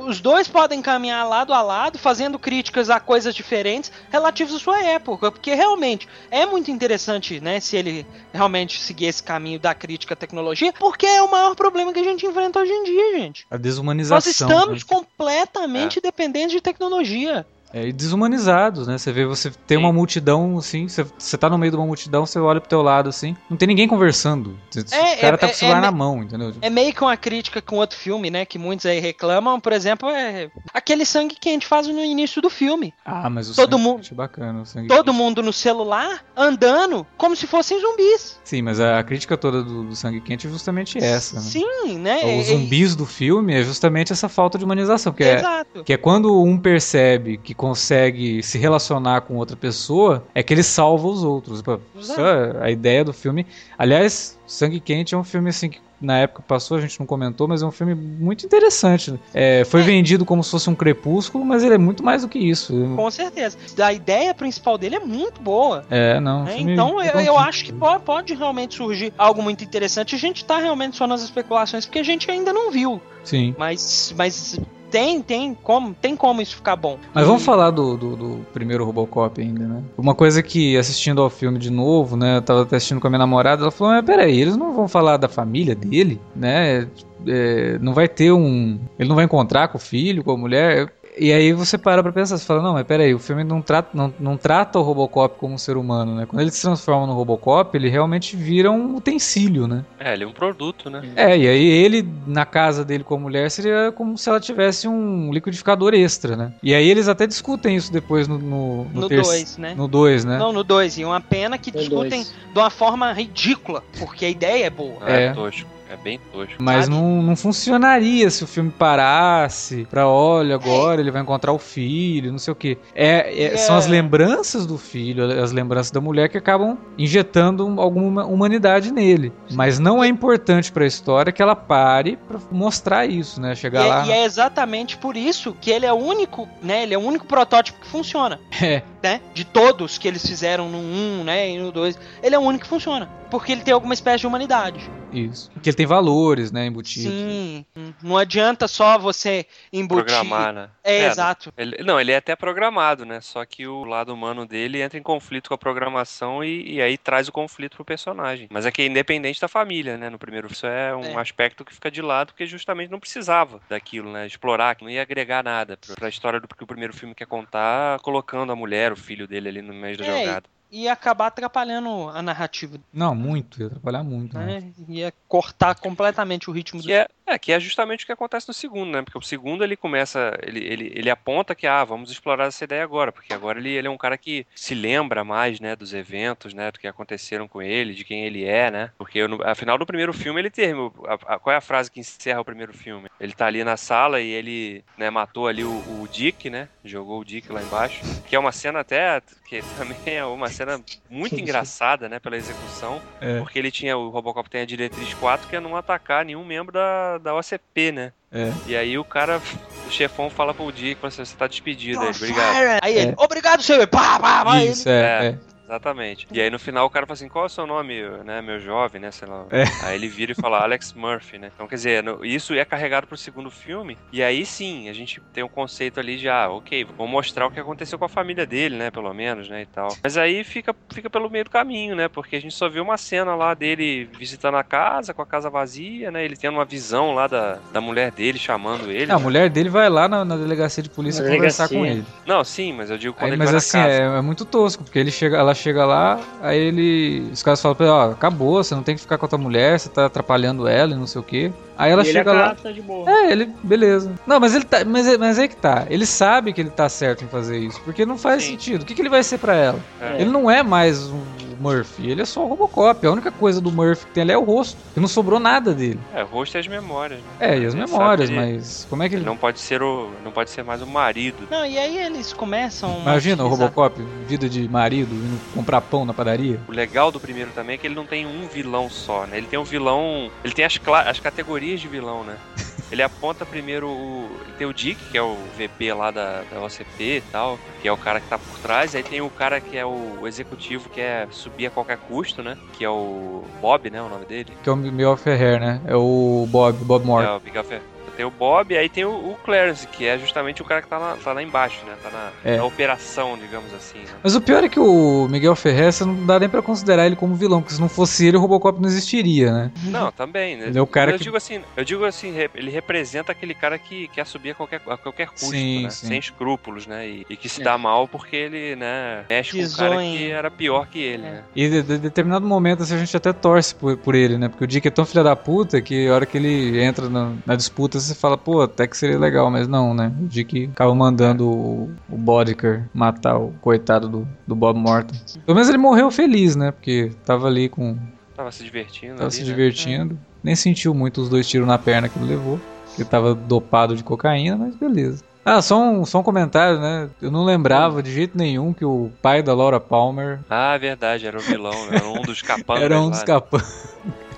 [0.00, 4.82] os dois podem caminhar lado a lado, fazendo críticas a coisas diferentes relativas à sua
[4.82, 5.30] época.
[5.30, 7.60] Porque realmente é muito interessante, né?
[7.60, 11.92] Se ele realmente seguir esse caminho da crítica à tecnologia, porque é o maior problema
[11.92, 13.46] que a gente enfrenta hoje em dia, gente.
[13.50, 14.30] A Nós desumanização.
[14.30, 14.86] estamos né?
[14.88, 17.46] completamente dependentes de tecnologia.
[17.74, 18.96] É, e desumanizados, né?
[18.96, 22.24] Você vê, você tem uma multidão, assim, você, você tá no meio de uma multidão,
[22.24, 24.56] você olha pro teu lado, assim, não tem ninguém conversando.
[24.76, 24.80] É,
[25.16, 26.52] o cara é, tá com é, o celular é na mão, entendeu?
[26.62, 28.44] É meio que uma crítica com outro filme, né?
[28.44, 32.40] Que muitos aí reclamam, por exemplo, é aquele sangue que a gente faz no início
[32.40, 32.94] do filme.
[33.04, 34.62] Ah, mas o Todo sangue mundo- quente é bacana.
[34.62, 35.16] O sangue Todo quente.
[35.16, 38.38] mundo no celular, andando, como se fossem zumbis.
[38.44, 41.42] Sim, mas a crítica toda do, do sangue quente é justamente essa, né?
[41.42, 42.18] Sim, né?
[42.18, 45.82] Os É- é- zumbis do filme é justamente essa falta de humanização, que é, Exato.
[45.82, 50.62] que é quando um percebe que consegue se relacionar com outra pessoa, é que ele
[50.62, 51.62] salva os outros.
[51.98, 53.46] Isso é a ideia do filme.
[53.78, 57.48] Aliás, Sangue Quente é um filme assim que na época passou, a gente não comentou,
[57.48, 59.14] mas é um filme muito interessante.
[59.32, 59.84] É, foi É.
[59.84, 62.74] vendido como se fosse um crepúsculo, mas ele é muito mais do que isso.
[62.94, 63.56] Com certeza.
[63.82, 65.86] A ideia principal dele é muito boa.
[65.88, 66.44] É, não.
[66.44, 66.56] né?
[66.56, 70.14] filme Então eu, eu acho que po- pode, realmente surgir algo muito interessante.
[70.14, 73.00] A gente tá realmente só nas especulações, porque a gente ainda não viu.
[73.22, 73.54] Sim.
[73.56, 74.60] Mas, mas
[74.94, 76.98] tem, tem como, tem como isso ficar bom.
[77.12, 79.82] Mas vamos falar do, do, do primeiro Robocop ainda, né?
[79.98, 82.36] Uma coisa que, assistindo ao filme de novo, né?
[82.36, 85.16] Eu tava assistindo com a minha namorada, ela falou, mas peraí, eles não vão falar
[85.16, 86.86] da família dele, né?
[87.26, 88.78] É, não vai ter um...
[88.96, 90.92] Ele não vai encontrar com o filho, com a mulher...
[91.16, 93.90] E aí você para pra pensar, você fala, não, mas peraí, o filme não trata,
[93.94, 96.26] não, não trata o Robocop como um ser humano, né?
[96.26, 99.84] Quando ele se transforma no Robocop, ele realmente vira um utensílio, né?
[100.00, 101.02] É, ele é um produto, né?
[101.14, 104.88] É, e aí ele, na casa dele com a mulher, seria como se ela tivesse
[104.88, 106.52] um liquidificador extra, né?
[106.60, 109.74] E aí eles até discutem isso depois no No No terce- 2, né?
[109.76, 110.36] No 2, né?
[110.36, 110.98] Não, no 2.
[110.98, 112.34] E uma pena que No discutem dois.
[112.52, 114.98] de uma forma ridícula, porque a ideia é boa.
[115.06, 115.32] É, É.
[115.32, 115.73] tosco.
[115.94, 116.54] É bem tosco.
[116.60, 116.96] Mas sabe?
[116.96, 122.30] não, não funcionaria se o filme parasse pra, olha, agora ele vai encontrar o filho,
[122.32, 122.76] não sei o quê.
[122.94, 123.90] É, é- São as É.
[123.90, 129.32] lembranças do filho, as lembranças da mulher que acabam injetando um- alguma humanidade nele.
[129.52, 133.52] Mas não é importante pra história que ela pare pra mostrar isso, né?
[133.52, 134.06] E Chegar é, lá.
[134.06, 136.82] e é exatamente por isso que ele é o único, né?
[136.82, 138.82] Ele é o único protótipo que funciona, É.
[139.02, 139.20] né?
[139.32, 141.50] De todos que eles fizeram no 1, né?
[141.50, 141.98] E no 2.
[142.22, 143.08] Ele é o único que funciona.
[143.34, 144.88] Porque ele tem alguma espécie de humanidade.
[145.12, 145.50] Isso.
[145.52, 147.10] Porque ele tem valores, né, embutidos.
[147.12, 147.64] Sim.
[148.00, 150.04] Não adianta só você embutir.
[150.04, 150.68] Programar, né?
[150.84, 151.52] É, É, exato.
[151.56, 153.20] Ele- não, ele é até programado, né?
[153.20, 156.96] Só que o lado humano dele entra em conflito com a programação e, e aí
[156.96, 158.46] traz o conflito pro personagem.
[158.52, 160.08] Mas é que é independente da família, né?
[160.08, 161.20] No primeiro isso é um É.
[161.20, 164.26] aspecto que fica de lado porque justamente não precisava daquilo, né?
[164.28, 167.26] Explorar, que não ia agregar nada pra, pra história do que o primeiro filme quer
[167.26, 170.46] contar, colocando a mulher, o filho dele ali no meio da É, jogada.
[170.70, 174.36] E acabar atrapalhando a narrativa, Não, muito, ia atrapalhar muito.
[174.36, 174.60] Né?
[174.60, 174.72] né?
[174.88, 178.48] Ia cortar completamente o ritmo do Que é, é, que é justamente o que acontece
[178.48, 179.02] no segundo, né?
[179.02, 182.82] Porque o segundo ele começa, ele, ele, ele aponta que, ah, vamos explorar essa ideia
[182.82, 186.52] agora, porque agora ele, ele é um cara que se lembra mais, né, dos eventos,
[186.52, 188.90] né, do que aconteceram com ele, de quem ele é, né?
[188.98, 192.00] Porque no, afinal do primeiro filme ele termina, a- a- qual é a frase que
[192.00, 193.08] encerra o primeiro filme?
[193.20, 196.68] Ele tá ali na sala e ele, né, matou ali o, o Dick, né?
[196.84, 200.63] Jogou o Dick lá embaixo, que é uma cena até, que também é uma cena
[201.10, 203.00] muito engraçada, né, pela execução.
[203.20, 203.38] É.
[203.38, 206.72] Porque ele tinha, o Robocop tem a diretriz 4 que é não atacar nenhum membro
[206.72, 208.12] da, da OCP, né?
[208.32, 208.52] É.
[208.66, 209.40] E aí o cara,
[209.86, 212.78] o chefão fala pro Dick, fala assim, você tá despedido aí, obrigado.
[212.82, 213.14] Aí ele, É.
[213.16, 213.86] obrigado, senhor.
[213.86, 214.64] Pá, pá, pá.
[214.64, 215.26] Isso, ele- é, É.
[215.28, 215.38] é.
[215.66, 216.26] Exatamente.
[216.32, 218.60] E aí no final o cara fala assim, qual é o seu nome, né, meu
[218.60, 219.46] jovem, né, sei lá.
[219.50, 219.64] É.
[219.84, 221.50] Aí ele vira e fala Alex Murphy, né.
[221.54, 225.20] Então quer dizer, no- isso é carregado pro segundo filme, e aí sim, a gente
[225.32, 228.46] tem um conceito ali de, ah, ok, vamos mostrar o que aconteceu com a família
[228.46, 229.88] dele, né, pelo menos, né, e tal.
[230.02, 232.98] Mas aí fica, fica pelo meio do caminho, né, porque a gente só viu uma
[232.98, 237.14] cena lá dele visitando a casa, com a casa vazia, né, ele tendo uma visão
[237.14, 239.10] lá da, da mulher dele chamando ele.
[239.10, 239.22] A né.
[239.22, 241.98] mulher dele vai lá na, na delegacia de polícia Na conversar com delegacia.
[242.00, 242.06] ele.
[242.26, 244.02] Não, sim, mas eu digo quando Aí, ele mas vai assim, na casa.
[244.02, 247.28] é, é muito tosco, porque ele chega, ela chega lá, aí ele.
[247.32, 249.38] Os caras falam pra ele, ó, acabou, você não tem que ficar com a tua
[249.38, 251.52] mulher, você tá atrapalhando ela e não sei o quê.
[251.76, 252.46] Aí ela E ele chega lá.
[252.46, 253.10] acata de boa.
[253.10, 254.12] É, ele, beleza.
[254.26, 254.84] Não, mas ele tá.
[254.84, 255.86] Mas, é- mas é que tá.
[255.90, 257.80] Ele sabe que ele tá certo em fazer isso.
[257.84, 258.50] Porque não faz Sim.
[258.52, 258.82] sentido.
[258.82, 259.78] O que, que ele vai ser pra ela?
[260.00, 260.20] É.
[260.20, 261.20] Ele não é mais um
[261.58, 263.06] Murphy, ele é só o Robocop.
[263.06, 264.76] A única coisa do Murphy que tem ali é o rosto.
[264.96, 265.98] E não sobrou nada dele.
[266.14, 267.26] É, o rosto e as memórias, né?
[267.40, 269.26] É, e as Ele memórias, mas como é que Ele ele.
[269.26, 270.10] não pode ser o.
[270.24, 271.46] não pode ser mais o marido.
[271.50, 273.00] Não, e aí eles começam.
[273.02, 276.60] Imagina o Robocop, vida de marido, indo comprar pão na padaria.
[276.68, 279.36] O legal do primeiro também é que ele não tem um vilão só, né?
[279.38, 280.30] Ele tem um vilão.
[280.44, 282.36] Ele tem as, cla- as categorias de vilão, né?
[282.90, 284.28] Ele aponta primeiro o.
[284.58, 287.92] Tem o Dick, que é o VP lá da, da OCP e tal, que é
[287.92, 288.94] o cara que tá por trás.
[288.94, 292.56] Aí tem o cara que é o executivo, que é subir a qualquer custo, né?
[292.74, 294.00] Que é o Bob, né?
[294.02, 294.52] O nome dele.
[294.62, 295.80] Que é o Miguel Ferrer, né?
[295.86, 297.26] É o Bob, Bob Moore.
[297.26, 297.82] É o Miguel Fer-
[298.16, 300.98] Tem o Bob, aí tem o, o Clarence, que é justamente o cara que tá
[300.98, 301.94] lá, tá lá embaixo, né?
[302.02, 302.56] Tá na, É.
[302.56, 303.98] na operação, digamos assim.
[304.00, 304.12] Né?
[304.22, 307.16] Mas o pior é que o Miguel Ferrer, você não dá nem pra considerar ele
[307.16, 309.72] como vilão, porque se não fosse ele, o Robocop não existiria, né?
[309.84, 310.68] Não, também, né?
[310.68, 313.78] Ele é o cara eu que- digo assim, eu digo assim, ele representa aquele cara
[313.78, 315.90] que quer subir a qualquer, a qualquer custo, Sim, né?
[315.90, 316.06] sim.
[316.06, 317.08] Sem escrúpulos, né?
[317.08, 317.64] E, e que se É.
[317.64, 321.26] dá mal porque ele, né, mexe com um cara em- que era pior que ele,
[321.26, 321.30] É.
[321.30, 321.42] né?
[321.56, 324.48] E de, de determinado momento assim, a gente até torce por, por ele, né?
[324.48, 327.32] Porque o Dick é tão filho da puta que a hora que ele entra na,
[327.44, 330.12] na disputa você fala, pô, até que seria legal, mas não, né?
[330.20, 335.14] O Dick acaba mandando o, o Bodker matar o coitado do, do Bob Morton.
[335.44, 336.70] Pelo menos ele morreu feliz, né?
[336.70, 337.96] Porque tava ali com.
[338.36, 339.46] Tava se divertindo tava ali, se né?
[339.46, 340.18] divertindo.
[340.42, 342.60] Nem sentiu muito os dois tiros na perna que ele levou.
[342.86, 345.24] Porque tava dopado de cocaína, mas beleza.
[345.44, 347.10] Ah, só um, só um comentário, né?
[347.20, 351.36] Eu não lembrava de jeito nenhum que o pai da Laura Palmer Ah, verdade, era
[351.36, 351.96] o vilão, né?
[351.96, 353.93] Era um dos capangas era um dos capangas.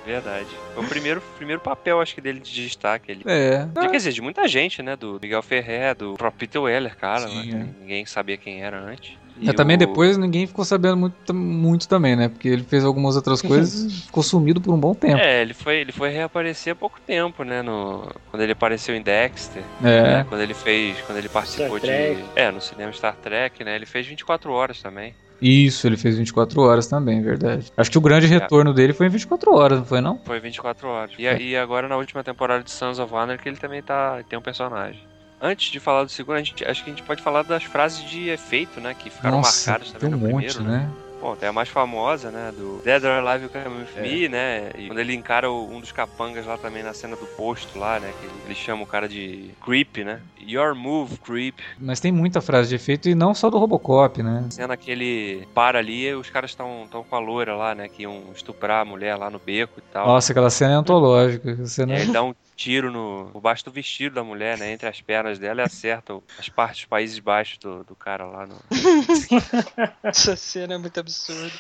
[0.07, 0.47] Verdade.
[0.75, 3.11] Foi o primeiro, primeiro papel, acho que, dele de destaque.
[3.11, 3.23] Ele.
[3.27, 3.65] É.
[3.67, 4.95] De, quer dizer, de muita gente, né?
[4.97, 7.69] Do Miguel Ferrer, do próprio Peter Weller, cara, Sim, né?
[7.77, 7.81] é.
[7.81, 9.15] Ninguém sabia quem era antes.
[9.39, 12.29] E É, também o- depois ninguém ficou sabendo muito, muito também, né?
[12.29, 15.19] Porque ele fez algumas outras coisas e ficou sumido por um bom tempo.
[15.19, 17.61] É, ele foi, ele foi reaparecer há pouco tempo, né?
[17.61, 19.63] No, quando ele apareceu em Dexter.
[19.85, 20.03] É.
[20.03, 20.99] né, Quando ele fez.
[21.03, 21.87] Quando ele participou Star de.
[22.15, 22.25] Trek.
[22.35, 23.75] É, no cinema Star Trek, né?
[23.77, 25.15] Ele fez 24 horas também.
[25.41, 27.71] Isso, ele fez 24 horas também, verdade.
[27.77, 28.05] Acho que o É.
[28.05, 30.19] grande retorno dele foi em 24 horas, não foi não?
[30.25, 31.13] Foi 24 horas.
[31.19, 31.39] E, É.
[31.41, 35.01] e agora na última temporada de Sons of Anarchy ele também tá, tem um personagem.
[35.41, 38.31] Antes de falar do segundo, gente, acho que a gente pode falar das frases de
[38.31, 38.95] efeito, né?
[38.99, 40.91] Que ficaram Nossa, marcadas tem também um no monte, primeiro, né?
[41.21, 42.53] Bom, tem a mais famosa, né?
[42.57, 44.01] Do Dead or Alive You Come With É.
[44.03, 44.71] Me, né?
[44.77, 48.13] E quando ele encara um dos capangas lá também na cena do posto lá, né?
[48.21, 50.21] Que ele, chama o cara de Creep, né?
[50.41, 51.59] Your move, Creep.
[51.79, 54.47] Mas tem muita frase de efeito e não só do Robocop, né?
[54.51, 57.89] Cena que ele para ali e os caras estão tão com a loira lá, né?
[57.89, 60.07] Que iam estuprar a mulher lá no beco e tal.
[60.07, 61.67] Nossa, aquela cena é antológica.
[61.67, 61.95] Cena...
[61.95, 64.73] E aí ele dá um tiro no, no baixo do vestido da mulher, né?
[64.73, 68.47] Entre as pernas dela e acerta as partes, os países baixos do, do cara lá.
[68.47, 68.59] No...
[70.03, 71.53] Essa cena é muito absurda.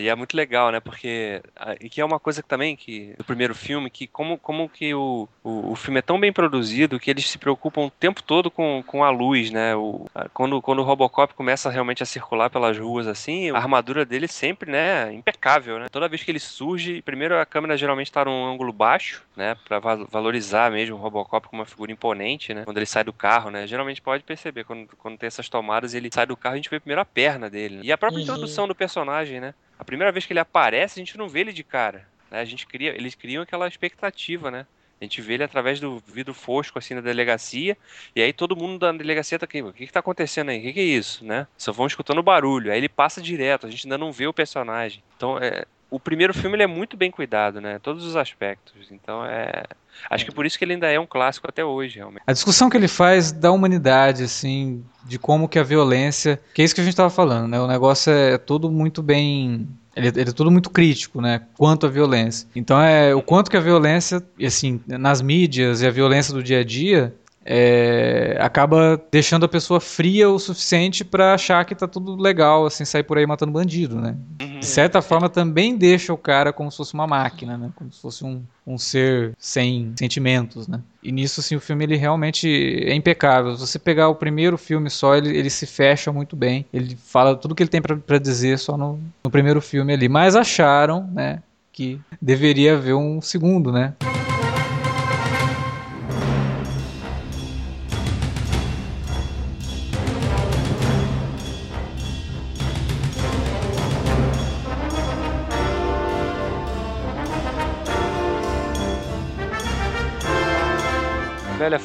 [0.00, 0.80] E é muito legal, né?
[0.80, 1.40] Porque.
[1.56, 3.14] ah, E que é uma coisa que também que.
[3.18, 6.98] Do primeiro filme, que como, como que o, o, o filme é tão bem produzido
[7.00, 9.74] que eles se preocupam o tempo todo com, com a luz, né?
[9.76, 14.04] O, a- quando, quando o Robocop começa realmente a circular pelas ruas assim, a armadura
[14.04, 15.86] dele sempre, né, impecável, né?
[15.90, 19.56] Toda vez que ele surge, primeiro a câmera geralmente tá num ângulo baixo, né?
[19.66, 22.64] Pra va- valorizar mesmo o Robocop como uma figura imponente, né?
[22.64, 23.66] Quando ele sai do carro, né?
[23.66, 26.78] Geralmente pode perceber, quando, quando tem essas tomadas, ele sai do carro, a gente vê
[26.80, 27.80] primeiro a perna dele.
[27.82, 28.22] E a própria Uhum.
[28.24, 29.54] introdução do personagem, né?
[29.78, 32.06] A primeira vez que ele aparece, a gente não vê ele de cara.
[32.30, 32.40] Né?
[32.40, 34.66] A gente cria, eles criam aquela expectativa, né?
[35.00, 37.76] A gente vê ele através do vidro fosco, assim, da delegacia.
[38.14, 39.60] E aí todo mundo da delegacia tá aqui.
[39.60, 40.58] O que que tá acontecendo aí?
[40.58, 41.46] O que que é isso, né?
[41.58, 42.72] Só vão escutando barulho.
[42.72, 43.66] Aí ele passa direto.
[43.66, 45.02] A gente ainda não vê o personagem.
[45.14, 45.66] Então, é...
[45.90, 47.78] O primeiro filme ele é muito bem cuidado, né?
[47.78, 48.88] Todos os aspectos.
[48.90, 49.64] Então, é...
[50.10, 52.22] Acho que por isso que ele ainda é um clássico até hoje, realmente.
[52.26, 56.40] A discussão que ele faz da humanidade, assim, de como que a violência.
[56.52, 57.60] Que é isso que a gente tava falando, né?
[57.60, 59.66] O negócio é tudo muito bem.
[59.94, 61.42] Ele, ele é tudo muito crítico, né?
[61.56, 62.48] Quanto à violência.
[62.54, 66.60] Então é o quanto que a violência, assim, nas mídias e a violência do dia
[66.60, 67.14] a dia.
[67.48, 72.84] É, acaba deixando a pessoa fria o suficiente pra achar que tá tudo legal, assim,
[72.84, 74.16] sair por aí matando bandido, né?
[74.42, 74.58] Uhum.
[74.58, 77.70] De certa forma também deixa o cara como se fosse uma máquina, né?
[77.76, 80.80] Como se fosse um, um ser sem sentimentos, né?
[81.02, 83.54] E nisso, assim, o filme ele realmente é impecável.
[83.54, 86.66] Se você pegar o primeiro filme só, ele, ele se fecha muito bem.
[86.72, 90.08] Ele fala tudo que ele tem pra pra dizer só no, no primeiro filme ali.
[90.08, 93.94] Mas acharam, né, que deveria haver um segundo, né?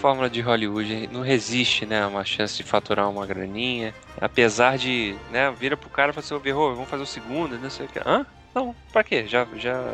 [0.01, 3.93] Fórmula de Hollywood, não resiste, né, a uma chance de faturar uma graninha.
[4.19, 7.69] Apesar de, né, vira pro cara e fala assim, ô vamos fazer o segundo, não
[7.69, 7.99] sei o que.
[7.99, 8.25] Hã?
[8.53, 9.25] Não, pra quê?
[9.27, 9.93] Já, já,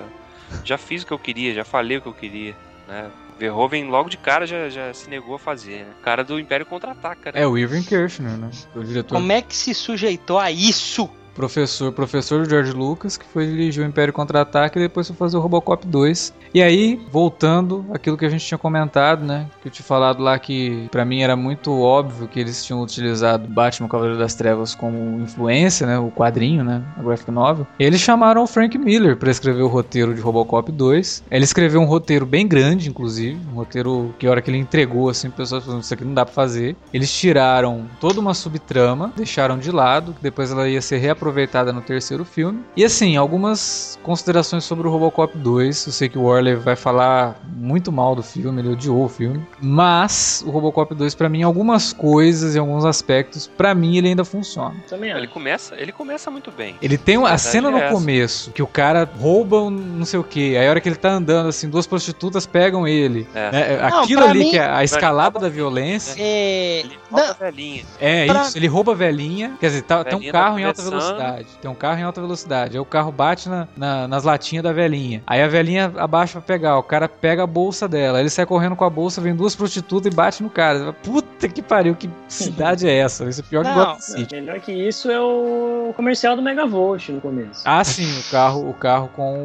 [0.64, 2.56] já fiz o que eu queria, já falei o que eu queria,
[2.88, 3.12] né.
[3.38, 5.94] Verhoeven logo de cara já, já se negou a fazer, né?
[6.00, 7.42] O cara do Império Contra-Ataca, né?
[7.42, 8.50] É o Irving Kirchner, né?
[8.76, 11.08] O diretor, Como é que se sujeitou a isso?
[11.38, 15.40] Professor, professor George Lucas, que foi dirigir o Império Contra-Ataque e depois foi fazer o
[15.40, 16.34] Robocop 2.
[16.54, 19.48] E aí, voltando aquilo que a gente tinha comentado, né?
[19.62, 23.48] Que eu tinha falado lá que pra mim era muito óbvio que eles tinham utilizado
[23.48, 26.00] Batman Cavaleiro das Trevas como influência, né?
[26.00, 26.84] O quadrinho, né?
[26.98, 27.68] A graphic novel.
[27.80, 31.24] Eles chamaram o Frank Miller pra escrever o roteiro de Robocop 2.
[31.30, 33.40] Ele escreveu um roteiro bem grande, inclusive.
[33.54, 36.16] Um roteiro que a hora que ele entregou, assim, o pessoal falou, isso aqui não
[36.16, 36.76] dá pra fazer.
[36.92, 41.74] Eles tiraram toda uma subtrama, deixaram de lado, que depois ela ia ser reaproveitada aproveitada
[41.74, 42.64] no terceiro filme.
[42.76, 45.86] E assim, algumas considerações sobre o Robocop 2.
[45.88, 49.46] Eu sei que o Warley vai falar muito mal do filme, ele odiou o filme.
[49.62, 54.24] Mas o Robocop 2, para mim, algumas coisas e alguns aspectos, para mim, ele ainda
[54.24, 54.74] funciona.
[54.90, 56.76] Também Ele começa, ele começa muito bem.
[56.82, 57.94] Ele tem uma, a cena é no essa.
[57.94, 60.56] começo que o cara rouba um não sei o que.
[60.56, 63.28] Aí a hora que ele tá andando, assim, duas prostitutas pegam ele.
[63.36, 63.52] É.
[63.52, 63.90] né?
[63.90, 66.16] Não, Aquilo pra ali mim- que é a escalada da violência.
[66.18, 67.84] É, Ele rouba não, a velhinha.
[68.00, 69.54] É Pra- isso, ele rouba a velhinha.
[69.60, 71.17] Quer dizer, tá- tem um Velhinha carro tá em alta conversando.
[71.18, 71.48] Velocidade.
[71.62, 72.76] Tem um carro em alta velocidade.
[72.78, 75.22] Aí o carro bate na- na- nas latinhas da velhinha.
[75.28, 76.78] Aí a velhinha abaixa pra pegar.
[76.78, 78.18] O cara pega a bolsa dela.
[78.18, 80.94] Aí ele sai correndo com a bolsa, vem duas prostitutas e bate no cara.
[80.94, 83.26] Puta que pariu, que cidade é essa?
[83.26, 84.36] Isso é pior que Não, Gotham Não, City.
[84.36, 87.62] melhor que isso é o comercial do Megavolt no começo.
[87.66, 89.38] Ah, sim, o carro, o carro com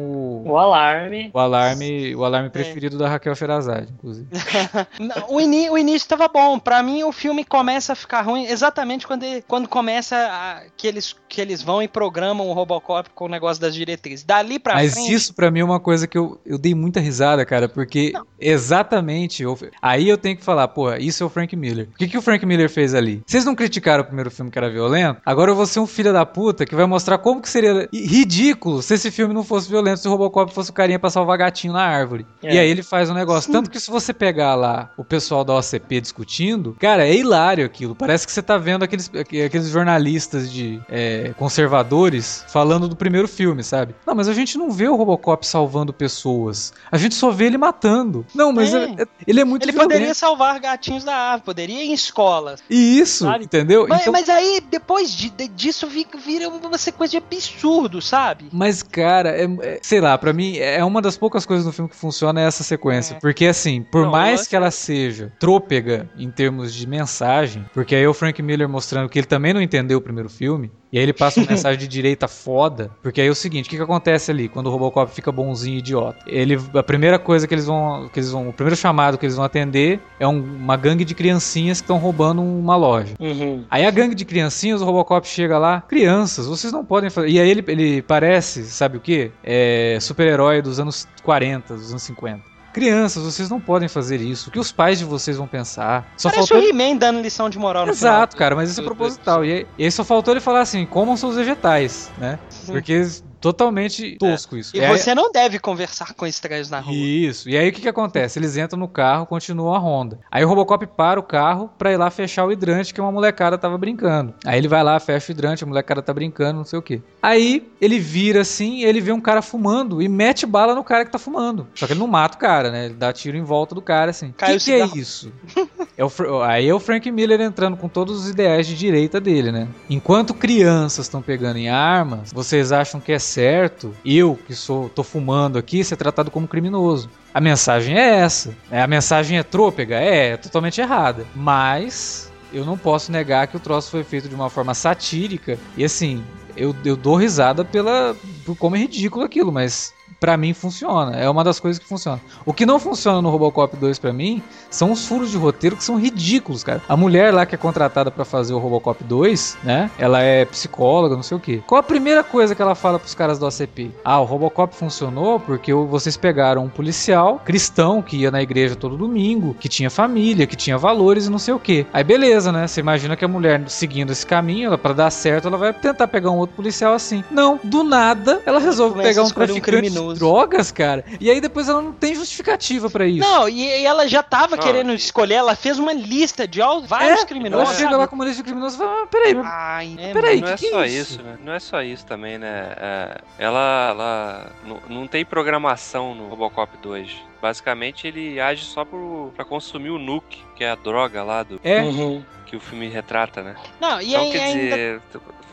[0.45, 1.31] o, O alarme.
[1.33, 4.27] o alarme, o alarme preferido da Raquel Sherazade, inclusive.
[5.29, 6.59] O, ini- o início tava bom.
[6.59, 10.87] Pra mim, o filme começa a ficar ruim exatamente quando, ele- quando começa a- que,
[10.87, 14.23] eles, que eles vão e programam o Robocop com o negócio das diretrizes.
[14.25, 15.13] Dali pra Mas frente.
[15.13, 19.43] isso pra mim é uma coisa que eu, eu dei muita risada, cara, porque exatamente.
[19.43, 21.87] eu- aí eu tenho que falar, porra, isso é o Frank Miller.
[21.93, 23.21] O que, que o Frank Miller fez ali?
[23.25, 25.21] Vocês não criticaram o primeiro filme que era violento?
[25.25, 28.81] Agora eu vou ser um filho da puta que vai mostrar como que seria ridículo
[28.81, 31.73] se esse filme não fosse violento, se o Robocop fosse o carinha pra salvar gatinho
[31.73, 32.25] na árvore.
[32.41, 32.55] É.
[32.55, 33.51] E aí ele faz um negócio.
[33.51, 37.95] Tanto que se você pegar lá o pessoal da OCP discutindo, cara, é hilário aquilo.
[37.95, 43.63] Parece que você tá vendo aqueles, aqueles jornalistas de é, conservadores falando do primeiro filme,
[43.63, 43.93] sabe?
[44.07, 46.73] Não, mas a gente não vê o Robocop salvando pessoas.
[46.91, 48.25] A gente só vê ele matando.
[48.33, 48.83] Não, mas É.
[48.85, 49.89] é- é- ele é muito Ele violento.
[49.91, 52.61] poderia salvar gatinhos da árvore, poderia ir em escolas.
[52.69, 53.43] E isso, Sabe?
[53.43, 53.85] entendeu?
[53.89, 58.45] Mas, Então- mas aí, depois de- de- disso, vi- vira uma sequência de absurdo, sabe?
[58.51, 61.89] Mas, cara, é, é- sei lá, pra mim é uma das poucas coisas no filme
[61.89, 63.15] que funciona é essa sequência.
[63.15, 63.19] É.
[63.19, 68.07] Porque, assim, por Não, mais que ela seja trôpega em termos de mensagem, porque aí
[68.07, 71.11] o Frank Miller mostrando que ele também não entendeu o primeiro filme, e aí ele
[71.11, 74.29] passa uma mensagem de direita foda, porque aí é o seguinte, o que, que acontece
[74.29, 76.19] ali quando o Robocop fica bonzinho e idiota?
[76.27, 79.35] Ele, a primeira coisa que eles vão, que eles vão, o primeiro chamado que eles
[79.35, 83.15] vão atender é um- uma gangue de criancinhas que estão roubando uma loja.
[83.19, 83.65] Uhum.
[83.71, 87.29] Aí a gangue de criancinhas, o Robocop chega lá, crianças, vocês não podem fazer.
[87.29, 89.31] E aí ele, ele parece, sabe o quê?
[89.43, 92.52] É super-herói dos anos 40, dos anos 50.
[92.73, 94.49] Crianças, vocês não podem fazer isso.
[94.49, 96.11] O que os pais de vocês vão pensar?
[96.17, 98.39] Só Parece faltou o He-Man dando lição de moral no Exato, final.
[98.39, 99.45] cara, mas isso é proposital.
[99.45, 102.39] E aí, e aí só faltou ele falar assim: comam seus vegetais, né?
[102.65, 103.07] Porque
[103.43, 104.75] totalmente tosco isso.
[104.75, 106.95] E É- você não deve conversar com estranhos na rua.
[106.95, 107.49] isso.
[107.49, 108.39] E aí o que que acontece?
[108.39, 110.19] Eles entram no carro, continuam a ronda.
[110.31, 113.57] Aí o Robocop para o carro pra ir lá fechar o hidrante que uma molecada
[113.57, 114.33] tava brincando.
[114.45, 117.01] Aí ele vai lá, fecha o hidrante, a molecada tá brincando, não sei o quê.
[117.21, 121.11] Aí ele vira assim, ele vê um cara fumando e mete bala no cara que
[121.11, 121.67] tá fumando.
[121.75, 122.85] Só que ele não mata o cara, né?
[122.85, 124.29] Ele dá tiro em volta do cara assim.
[124.29, 125.31] O que, que é isso?
[125.97, 126.11] É o
[126.43, 129.67] aí é o Frank Miller entrando com todos os ideais de direita dele, né?
[129.89, 135.03] Enquanto crianças estão pegando em armas, vocês acham que é certo eu, que sou tô
[135.03, 137.09] fumando aqui, ser tratado como criminoso.
[137.33, 138.55] A mensagem é essa.
[138.69, 138.81] né?
[138.81, 139.99] A mensagem é trôpega?
[139.99, 141.25] É, é totalmente errada.
[141.35, 145.57] Mas eu não posso negar que o troço foi feito de uma forma satírica.
[145.75, 146.23] E assim,
[146.55, 151.17] eu, eu dou risada pela, por como é ridículo aquilo, mas pra mim funciona.
[151.17, 152.21] É uma das coisas que funciona.
[152.45, 155.83] O que não funciona no Robocop 2 pra mim são os furos de roteiro que
[155.83, 156.81] são ridículos, cara.
[156.87, 159.91] A mulher lá que é contratada pra fazer o Robocop 2, né?
[159.99, 161.61] Ela é psicóloga, não sei o quê.
[161.67, 163.91] Qual a primeira coisa que ela fala pros caras do ACP?
[164.01, 168.95] Ah, o Robocop funcionou porque vocês pegaram um policial cristão que ia na igreja todo
[168.95, 171.85] domingo, que tinha família, que tinha valores e não sei o quê.
[171.91, 172.65] Aí beleza, né?
[172.65, 176.31] Você imagina que a mulher seguindo esse caminho, para dar certo, ela vai tentar pegar
[176.31, 177.25] um outro policial assim.
[177.29, 181.03] Não, do nada, ela resolve Começa pegar um escolher um drogas, cara.
[181.19, 183.19] E aí depois ela não tem justificativa pra isso.
[183.27, 184.63] Não, e, e ela já tava Não.
[184.63, 187.69] querendo escolher, ela fez uma lista de ó, vários É, criminosos.
[187.69, 190.41] Ela chega lá com uma lista de criminosos e fala, ah, peraí, Ai, é, Peraí,
[190.41, 190.95] não que é que é só isso?
[191.13, 191.23] isso?
[191.23, 191.37] né?
[191.43, 192.73] Não é só isso também, né?
[192.77, 197.11] É, ela, ela não, não tem programação no Robocop 2.
[197.41, 201.59] Basicamente, ele age só pro, pra consumir o nuke, que é a droga lá do
[201.63, 201.81] é.
[201.81, 202.23] Uhum.
[202.45, 203.55] que o filme retrata, né?
[203.81, 205.01] Não, e, então, aí- quer ainda, dizer,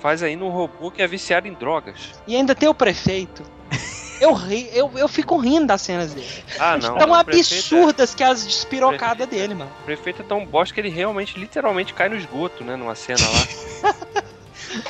[0.01, 2.12] faz aí num robô que é viciado em drogas.
[2.29, 3.42] e ainda tem o prefeito.
[4.20, 6.26] Eu, ri, eu, eu fico rindo das cenas dele.
[6.59, 6.98] Ah, não.
[6.98, 9.70] Tão o prefeito é- absurdas que as despirocadas Prefeito é- dele, mano.
[9.80, 12.76] O prefeito é tão bosta que ele realmente, literalmente, cai no esgoto, né?
[12.76, 13.90] Numa cena lá.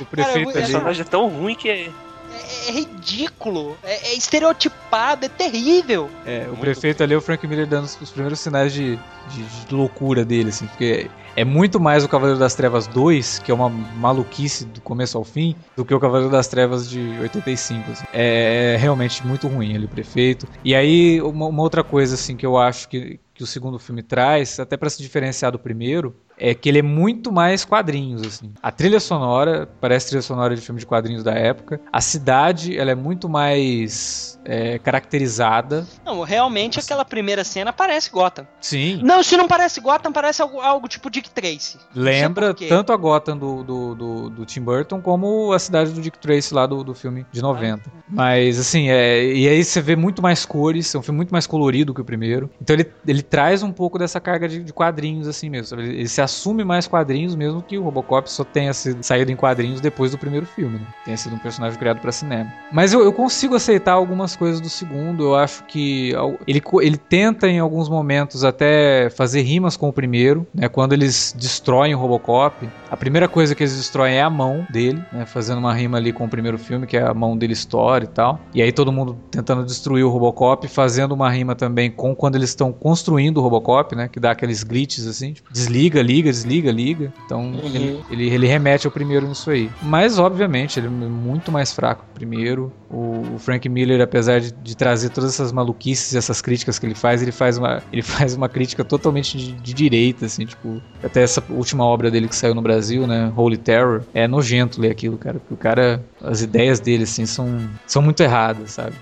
[0.01, 0.53] O prefeito eu- ali.
[0.53, 1.91] personagem é tão ruim que
[2.33, 2.51] é.
[2.51, 6.11] É, é ridículo, é, é estereotipado, é terrível.
[6.25, 8.97] É, o Muito prefeito ali é o Frank Miller dando os, os primeiros sinais de,
[9.27, 13.51] de- de loucura dele, assim, porque é muito mais o Cavaleiro das Trevas 2, que
[13.51, 17.91] é uma maluquice do começo ao fim, do que o Cavaleiro das Trevas de 85.
[17.93, 18.05] assim.
[18.13, 20.47] É, é realmente muito ruim ele, o prefeito.
[20.65, 24.03] E aí, uma, uma outra coisa, assim, que eu acho que, que o segundo filme
[24.03, 28.53] traz, até pra se diferenciar do primeiro, é que ele é muito mais quadrinhos, assim.
[28.63, 31.81] A trilha sonora parece trilha sonora de filme de quadrinhos da época.
[31.93, 35.87] A cidade, ela é muito mais é, caracterizada.
[36.05, 36.87] Não, realmente Assim.
[36.87, 38.47] aquela primeira cena parece Gotham.
[38.61, 39.01] Sim.
[39.03, 41.79] Não, se não parece Gotham, parece algo, algo tipo Dick Tracy.
[41.95, 46.19] Lembra tanto a Gotham do, do, do, do Tim Burton como a cidade do Dick
[46.19, 47.91] Tracy lá do, do filme de 90.
[48.09, 51.47] Mas assim, é, e aí você vê muito mais cores, é um filme muito mais
[51.47, 52.51] colorido que o primeiro.
[52.61, 55.79] Então ele, ele traz um pouco dessa carga de, de quadrinhos assim mesmo.
[55.79, 59.37] Ele, ele se assume mais quadrinhos mesmo que o Robocop só tenha sido, saído em
[59.37, 60.87] quadrinhos depois do primeiro filme, né?
[61.05, 62.51] Tenha sido um personagem criado para cinema.
[62.73, 65.25] Mas eu, eu consigo aceitar algumas coisas do segundo.
[65.25, 66.13] Eu acho que
[66.47, 70.69] ele, ele tenta em alguns momentos até fazer rimas com o primeiro, né?
[70.69, 75.03] Quando eles destroem o Robocop, a primeira coisa que eles destroem é a mão dele,
[75.13, 75.27] né?
[75.27, 78.09] Fazendo uma rima ali com o primeiro filme, que é a mão dele estoura e
[78.09, 78.41] tal.
[78.55, 82.51] E aí todo mundo tentando destruir o Robocop, fazendo uma rima também com quando eles
[82.51, 84.09] estão construindo o Robocop, né?
[84.09, 87.13] Que dá aqueles glitches assim, tipo, desliga, liga, desliga, liga.
[87.25, 89.71] Então ele, ele, ele remete ao primeiro nisso aí.
[89.83, 92.73] Mas, obviamente, ele é muito mais fraco que o primeiro.
[92.91, 96.95] O, Frank Miller, apesar de, de trazer todas essas maluquices e essas críticas que ele
[96.95, 101.23] faz, ele faz uma, ele faz uma crítica totalmente de, de direita, assim, tipo, até
[101.23, 105.17] essa última obra dele que saiu no Brasil, né, Holy Terror, é nojento ler aquilo,
[105.17, 108.97] cara, porque o cara, as ideias dele, assim, são, são muito erradas, sabe?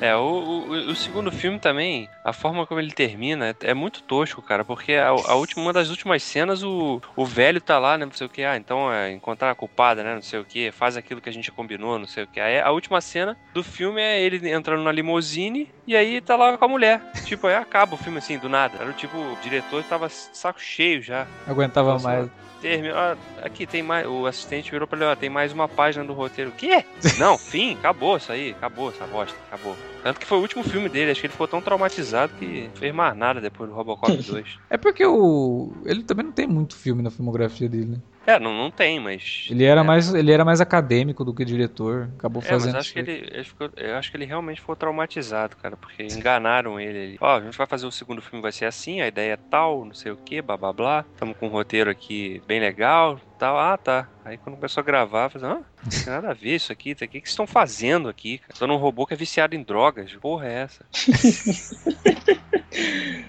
[0.00, 4.02] É, o, o, o segundo filme também, a forma como ele termina é, é muito
[4.02, 7.96] tosco, cara, porque a, a última, uma das últimas cenas, o, o velho tá lá,
[7.96, 10.44] né, não sei o que, ah, então é encontrar a culpada, né, não sei o
[10.44, 12.40] que, faz aquilo que a gente combinou, não sei o que.
[12.40, 16.56] Aí a última cena do filme é ele entrando na limousine e aí tá lá
[16.56, 17.00] com a mulher.
[17.24, 18.78] Tipo, aí acaba o filme assim, do nada.
[18.80, 21.26] Era o tipo, o diretor tava saco cheio já.
[21.46, 22.30] Aguentava Nossa, mais.
[22.60, 24.06] Termina, ah, aqui tem mais.
[24.06, 26.50] O assistente virou pra ele, ó, tem mais uma página do roteiro.
[26.50, 26.84] O quê?
[27.18, 29.76] Não, fim, acabou isso aí, acabou essa bosta, acabou.
[30.08, 32.74] Tanto que foi o último filme dele, acho que ele ficou tão traumatizado que não
[32.74, 34.58] fez mais nada depois do Robocop 2.
[34.70, 37.98] É porque o ele também não tem muito filme na filmografia dele, né?
[38.26, 39.46] É, não, não tem, mas.
[39.50, 42.76] Ele era é, mais ele era mais acadêmico do que diretor, acabou É, mas fazendo
[42.78, 46.80] acho que ele, ele ficou- eu acho que ele realmente ficou traumatizado, cara, porque enganaram
[46.80, 46.98] ele.
[46.98, 47.16] ali.
[47.20, 49.84] Ó, a gente vai fazer o segundo filme, vai ser assim, a ideia é tal,
[49.84, 51.04] não sei o que, blá blá blá.
[51.16, 53.58] Tamo com um roteiro aqui bem legal, tal.
[53.58, 54.08] Ah, tá.
[54.24, 55.54] Aí quando começou a gravar, falei, hã?
[55.54, 58.38] Não tem nada a ver isso aqui, o que que vocês estão fazendo aqui?
[58.38, 58.54] Cara?
[58.58, 60.12] Tô num robô que é viciado em drogas.
[60.14, 60.84] Porra, é essa?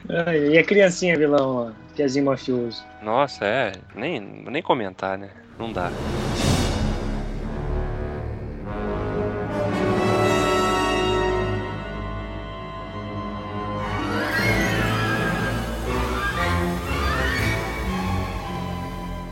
[0.10, 2.84] Ah, e a criancinha vilão, ó, Piazinho mafioso.
[3.01, 3.72] Nossa, é.
[3.95, 5.30] Nem, nem comentar, né?
[5.57, 5.91] Não dá.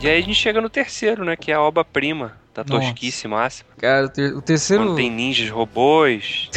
[0.00, 1.36] E aí a gente chega no terceiro, né?
[1.36, 2.86] Que é a obra-prima da Nossa.
[2.92, 3.68] tosquice máxima.
[3.78, 6.48] Cara, o, ter- o terceiro Quando tem ninjas robôs.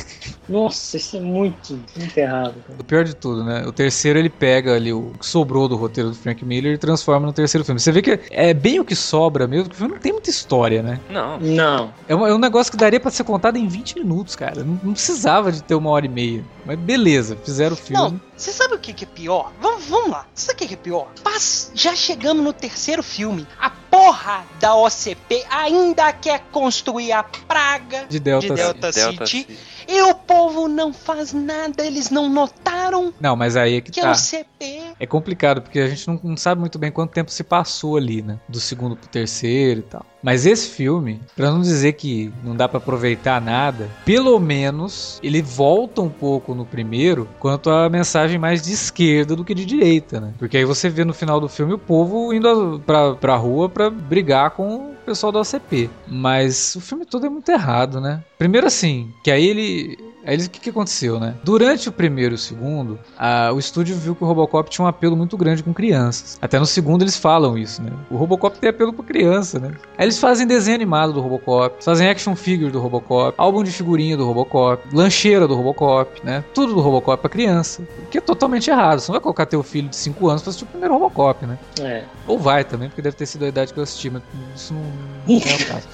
[0.47, 2.55] Nossa, isso é muito, muito errado.
[2.67, 2.79] Cara.
[2.79, 3.63] O pior de tudo, né?
[3.65, 7.27] O terceiro ele pega ali o que sobrou do roteiro do Frank Miller e transforma
[7.27, 7.79] no terceiro filme.
[7.79, 10.29] Você vê que é bem o que sobra mesmo, porque o filme não tem muita
[10.29, 10.99] história, né?
[11.09, 11.39] Não.
[11.39, 11.93] Não.
[12.07, 14.63] É um, é um negócio que daria pra ser contado em 20 minutos, cara.
[14.63, 16.43] Não, não precisava de ter uma hora e meia.
[16.65, 18.11] Mas beleza, fizeram o filme.
[18.11, 19.51] Não, você sabe o que, que é pior?
[19.61, 20.25] Vamos, vamos lá.
[20.33, 21.07] Você sabe o que, é pior?
[21.23, 23.47] Paz, já chegamos no terceiro filme.
[23.59, 29.59] A porra da OCP ainda quer construir a praga De Delta, de Delta, Delta City.
[29.91, 31.85] E o povo não faz nada.
[31.85, 34.11] Eles não notaram Não, mas aí é que que é tá.
[34.11, 34.81] o CP.
[34.97, 38.21] É complicado, porque a gente não, não sabe muito bem quanto tempo se passou ali,
[38.21, 38.39] né?
[38.47, 40.05] Do segundo pro terceiro e tal.
[40.23, 45.41] Mas esse filme, pra não dizer que não dá pra aproveitar nada, pelo menos ele
[45.41, 50.19] volta um pouco no primeiro quanto a mensagem mais de esquerda do que de direita,
[50.19, 50.33] né?
[50.37, 53.89] Porque aí você vê no final do filme o povo indo pra, pra rua pra
[53.89, 55.89] brigar com o pessoal da OCP.
[56.07, 58.23] Mas o filme todo é muito errado, né?
[58.37, 61.35] Primeiro assim, que aí ele Aí eles- o que, que aconteceu, né?
[61.43, 64.87] Durante o primeiro e o segundo, a- o estúdio viu que o Robocop tinha um
[64.87, 66.37] apelo muito grande com crianças.
[66.41, 67.91] Até no segundo eles falam isso, né?
[68.09, 69.71] O Robocop tem apelo com criança, né?
[69.97, 74.15] Aí eles fazem desenho animado do Robocop, fazem action figure do Robocop, álbum de figurinha
[74.15, 76.43] do Robocop, lancheira do Robocop, né?
[76.53, 77.81] Tudo do Robocop pra criança.
[78.03, 78.99] O que é totalmente errado.
[78.99, 81.57] Você não vai colocar teu filho de 5 anos pra assistir o primeiro Robocop, né?
[81.79, 82.03] É.
[82.27, 84.21] Ou vai também, porque deve ter sido a idade que eu assisti, mas
[84.55, 85.87] isso não, não é o caso.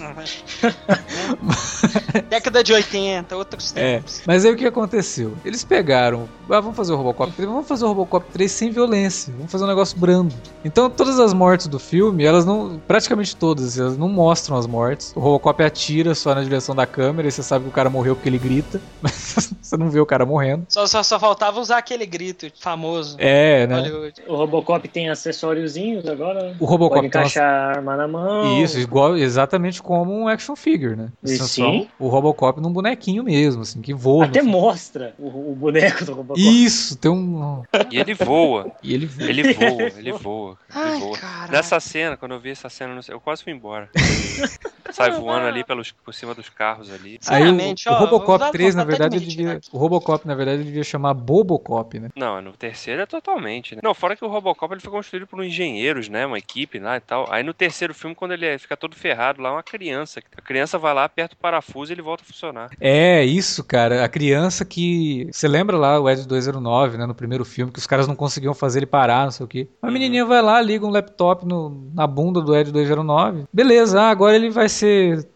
[2.28, 4.22] Década de 80, outros É, tempos.
[4.26, 5.34] mas aí o que aconteceu?
[5.44, 9.32] Eles pegaram, ah, vamos fazer o Robocop 3, vamos fazer o Robocop 3 sem violência,
[9.36, 10.34] vamos fazer um negócio brando.
[10.64, 15.12] Então todas as mortes do filme, elas não, praticamente todas, elas não mostram as mortes.
[15.14, 18.14] O Robocop atira só na direção da câmera e você sabe que o cara morreu
[18.14, 20.66] porque ele grita, mas você não vê o cara morrendo.
[20.68, 23.16] Só, só, só faltava usar aquele grito famoso.
[23.18, 23.76] É, né?
[23.76, 24.14] Hollywood.
[24.26, 26.42] O Robocop tem acessóriozinhos agora.
[26.42, 26.56] né?
[26.60, 28.62] O Robocop Pode encaixar a arma na mão.
[28.62, 31.08] Isso, igual, exatamente como um action figure, né?
[31.24, 31.88] Só- sim.
[31.98, 34.26] O Robocop num bonequinho mesmo, assim, que voa.
[34.26, 36.40] Até mostra o, o boneco do Robocop.
[36.40, 37.64] Isso, tem um.
[37.90, 38.70] E ele voa.
[38.84, 39.28] E ele voa.
[39.28, 40.58] Ele voa, ele voa.
[40.76, 41.18] Ele Ai, voa.
[41.18, 41.50] cara.
[41.50, 43.90] Nessa cena, quando eu vi essa cena, eu quase fui embora.
[44.92, 47.18] Sai voando ali pelos, por cima dos carros ali.
[47.28, 49.60] Aí o, o Robocop vou- 3, na verdade, ele devia.
[49.72, 52.08] O Robocop, na verdade, ele devia chamar Bobocop, né?
[52.16, 53.80] Não, no terceiro é totalmente, né?
[53.82, 56.26] Não, fora que o Robocop ele foi construído por engenheiros, né?
[56.26, 57.26] Uma equipe lá e tal.
[57.30, 60.20] Aí no terceiro filme, quando ele é- fica todo ferrado lá, é uma criança.
[60.36, 62.70] A criança vai lá, aperta o parafuso e ele volta a funcionar.
[62.80, 64.04] É, isso, cara.
[64.04, 65.28] A criança que.
[65.32, 67.06] Você lembra lá o Ed 209, né?
[67.06, 69.68] No primeiro filme, que os caras não conseguiam fazer ele parar, não sei o quê.
[69.82, 69.92] A Uhum.
[69.92, 73.44] menininha vai lá, liga um laptop no- na bunda do Ed 209.
[73.52, 74.79] Beleza, ah, agora ele vai ser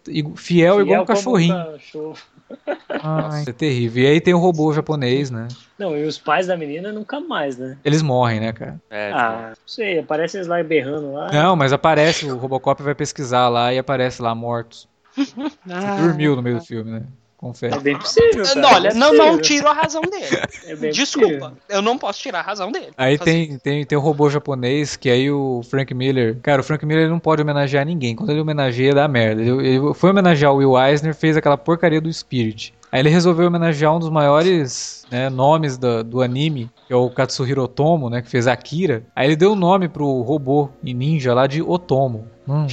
[0.08, 1.54] igu- fiel, igual um Fiel cachorrinho.
[1.72, 2.16] cachorro.
[3.02, 4.02] Ai, é terrível.
[4.04, 5.48] E aí tem o robô japonês, né?
[5.78, 7.76] Não, e os pais da menina nunca mais, né?
[7.84, 8.80] Eles morrem, né, cara?
[8.90, 11.30] É, Ah, não sei, aparece eles lá berrando lá.
[11.32, 14.88] Não, mas aparece, o Robocop vai pesquisar lá e aparece lá mortos.
[15.70, 15.96] Ah.
[16.02, 17.02] Dormiu no meio do filme, né?
[17.44, 17.74] Confere.
[17.74, 18.42] É bem possível.
[18.42, 19.26] Cara, Olha, é não, possível.
[19.32, 20.24] não tiro a razão dele.
[20.66, 21.52] É Desculpa, possível.
[21.68, 22.88] eu não posso tirar a razão dele.
[22.96, 26.38] Aí tem, tem, tem o robô japonês, que aí o Frank Miller.
[26.42, 28.16] Cara, o Frank Miller ele não pode homenagear ninguém.
[28.16, 29.42] Quando ele homenageia, dá merda.
[29.42, 32.72] Ele, ele foi homenagear o Will Eisner, fez aquela porcaria do Spirit.
[32.90, 37.10] Aí ele resolveu homenagear um dos maiores né, nomes da- do anime, que é o
[37.10, 38.22] Katsuhiro Otomo, né?
[38.22, 39.04] Que fez Akira.
[39.14, 42.26] Aí ele deu o nome pro robô e ninja lá de Otomo.
[42.48, 42.66] Hum.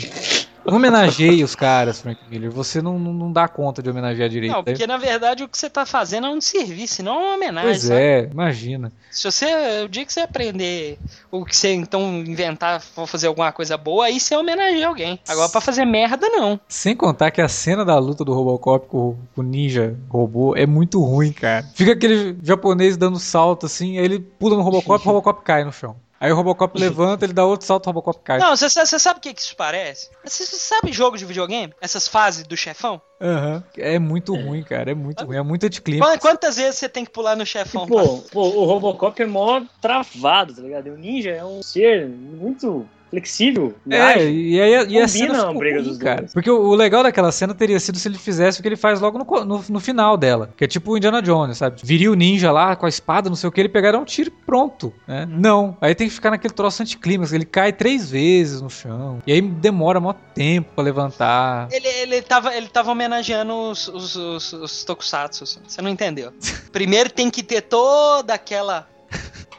[0.72, 2.50] Homenageie os caras, Frank Miller.
[2.52, 4.52] Você não, não, não dá conta de homenagear direito.
[4.52, 4.64] Não, né?
[4.64, 7.70] porque na verdade o que você tá fazendo é um serviço, não uma homenagem.
[7.70, 8.00] Pois sabe?
[8.00, 8.92] é, imagina.
[9.10, 10.98] Se você, o dia que você aprender
[11.30, 15.20] o que você então inventar, for fazer alguma coisa boa, aí você homenageia alguém.
[15.28, 16.60] Agora pra fazer merda, não.
[16.68, 21.04] Sem contar que a cena da luta do Robocop com o ninja robô é muito
[21.04, 21.66] ruim, cara.
[21.74, 25.64] Fica aquele japonês dando salto assim, aí ele pula no Robocop e o Robocop cai
[25.64, 25.96] no chão.
[26.22, 28.38] Aí o Robocop levanta, ele dá outro salto, o Robocop cai.
[28.38, 30.12] Não, você, sabe o que, que isso parece?
[30.24, 31.74] Você, sabe jogo de videogame?
[31.82, 33.02] Essas fases do chefão?
[33.20, 33.64] Aham.
[33.76, 34.92] É muito ruim, cara.
[34.92, 35.38] É muito ruim.
[35.38, 36.22] É muito anticlímax.
[36.22, 37.88] Quantas vezes você tem que pular no chefão?
[37.88, 40.86] Pô, pô, o Robocop é mó travado, tá ligado?
[40.86, 43.76] E o Ninja é um ser muito flexível.
[43.90, 44.30] É, ágil.
[44.30, 46.22] e aí a, e a Combina cena a ficou briga ruim, dos cara.
[46.22, 46.34] dois.
[46.34, 49.00] Porque o, o legal daquela cena teria sido se ele fizesse o que ele faz
[49.02, 50.54] logo no, no, no final dela.
[50.56, 51.82] Que é tipo o Indiana Jones, sabe?
[51.84, 54.30] Viria o ninja lá com a espada, não sei o que, ele pegar um tiro
[54.30, 55.28] e pronto, né?
[55.30, 55.78] Não.
[55.82, 57.34] Aí tem que ficar naquele troço anticlímax.
[57.34, 59.20] Ele cai três vezes no chão.
[59.28, 61.68] E aí demora mó tempo pra levantar.
[61.72, 65.44] Ele, ele, tava, ele tava homenageando os, os, os, os tokusatsu.
[65.44, 65.60] assim.
[65.68, 66.32] Você não entendeu.
[66.72, 68.88] Primeiro tem que ter toda aquela.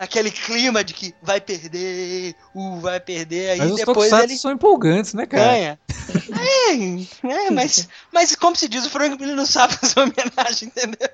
[0.02, 4.36] Aquele clima de que vai perder, uh, vai perder, aí Mas os depois tokusatsu ele
[4.36, 5.44] são empolgantes, né, cara?
[5.44, 5.78] ganha.
[6.68, 11.08] É, é, mas, mas como se diz, o Frank Miller não sabe fazer homenagem, entendeu?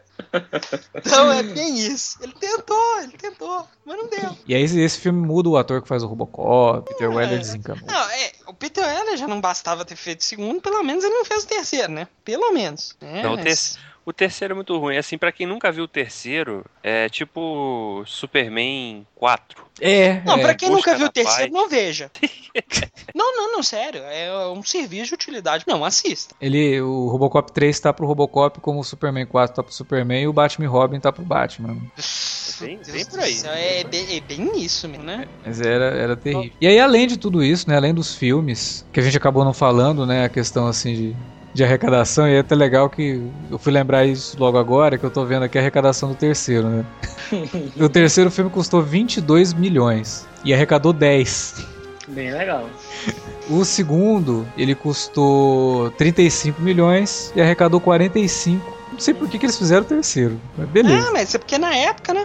[0.94, 2.16] Então é bem isso.
[2.22, 4.38] Ele tentou, ele tentou, mas não deu.
[4.46, 7.86] E aí esse, filme muda o ator que faz o Robocop, Peter Weller desencanou.
[7.86, 11.14] Não, é, o Peter Weller já não bastava ter feito o segundo, pelo menos ele
[11.14, 12.08] não fez o terceiro, né?
[12.24, 12.96] Pelo menos.
[13.02, 14.96] É, Não, o mas- ter- O terceiro é muito ruim.
[14.96, 19.62] Assim, pra quem nunca viu o terceiro, é tipo Superman 4.
[19.80, 20.40] É, Não, é.
[20.40, 21.62] pra quem busca nunca viu o terceiro, paz.
[21.62, 22.10] não veja.
[23.14, 24.00] não, não, não, sério.
[24.04, 25.64] É um serviço de utilidade.
[25.68, 26.34] Não, assista.
[26.40, 30.26] Ele, o Robocop 3 tá pro Robocop, como o Superman 4 tá pro Superman e
[30.28, 31.74] o Batman e Robin tá pro Batman.
[32.60, 33.34] bem- Deus bem do por aí.
[33.34, 35.28] céu, É, bem, é bem isso mesmo, né?
[35.44, 36.50] Mas era, era terrível.
[36.58, 39.52] E aí, além de tudo isso, né, além dos filmes, que a gente acabou não
[39.52, 41.16] falando, né, a questão assim de,
[41.58, 45.10] de arrecadação, e é até legal que eu fui lembrar isso logo agora, que eu
[45.10, 46.84] tô vendo aqui a arrecadação do terceiro, né.
[47.76, 51.66] o terceiro filme custou 22 milhões e arrecadou 10.
[52.06, 52.64] Bem legal.
[53.50, 58.78] O segundo, ele custou 35 milhões e arrecadou 45.
[58.92, 61.08] Não sei por que, que eles fizeram o terceiro, mas beleza.
[61.08, 62.24] Ah, mas é porque na época, né?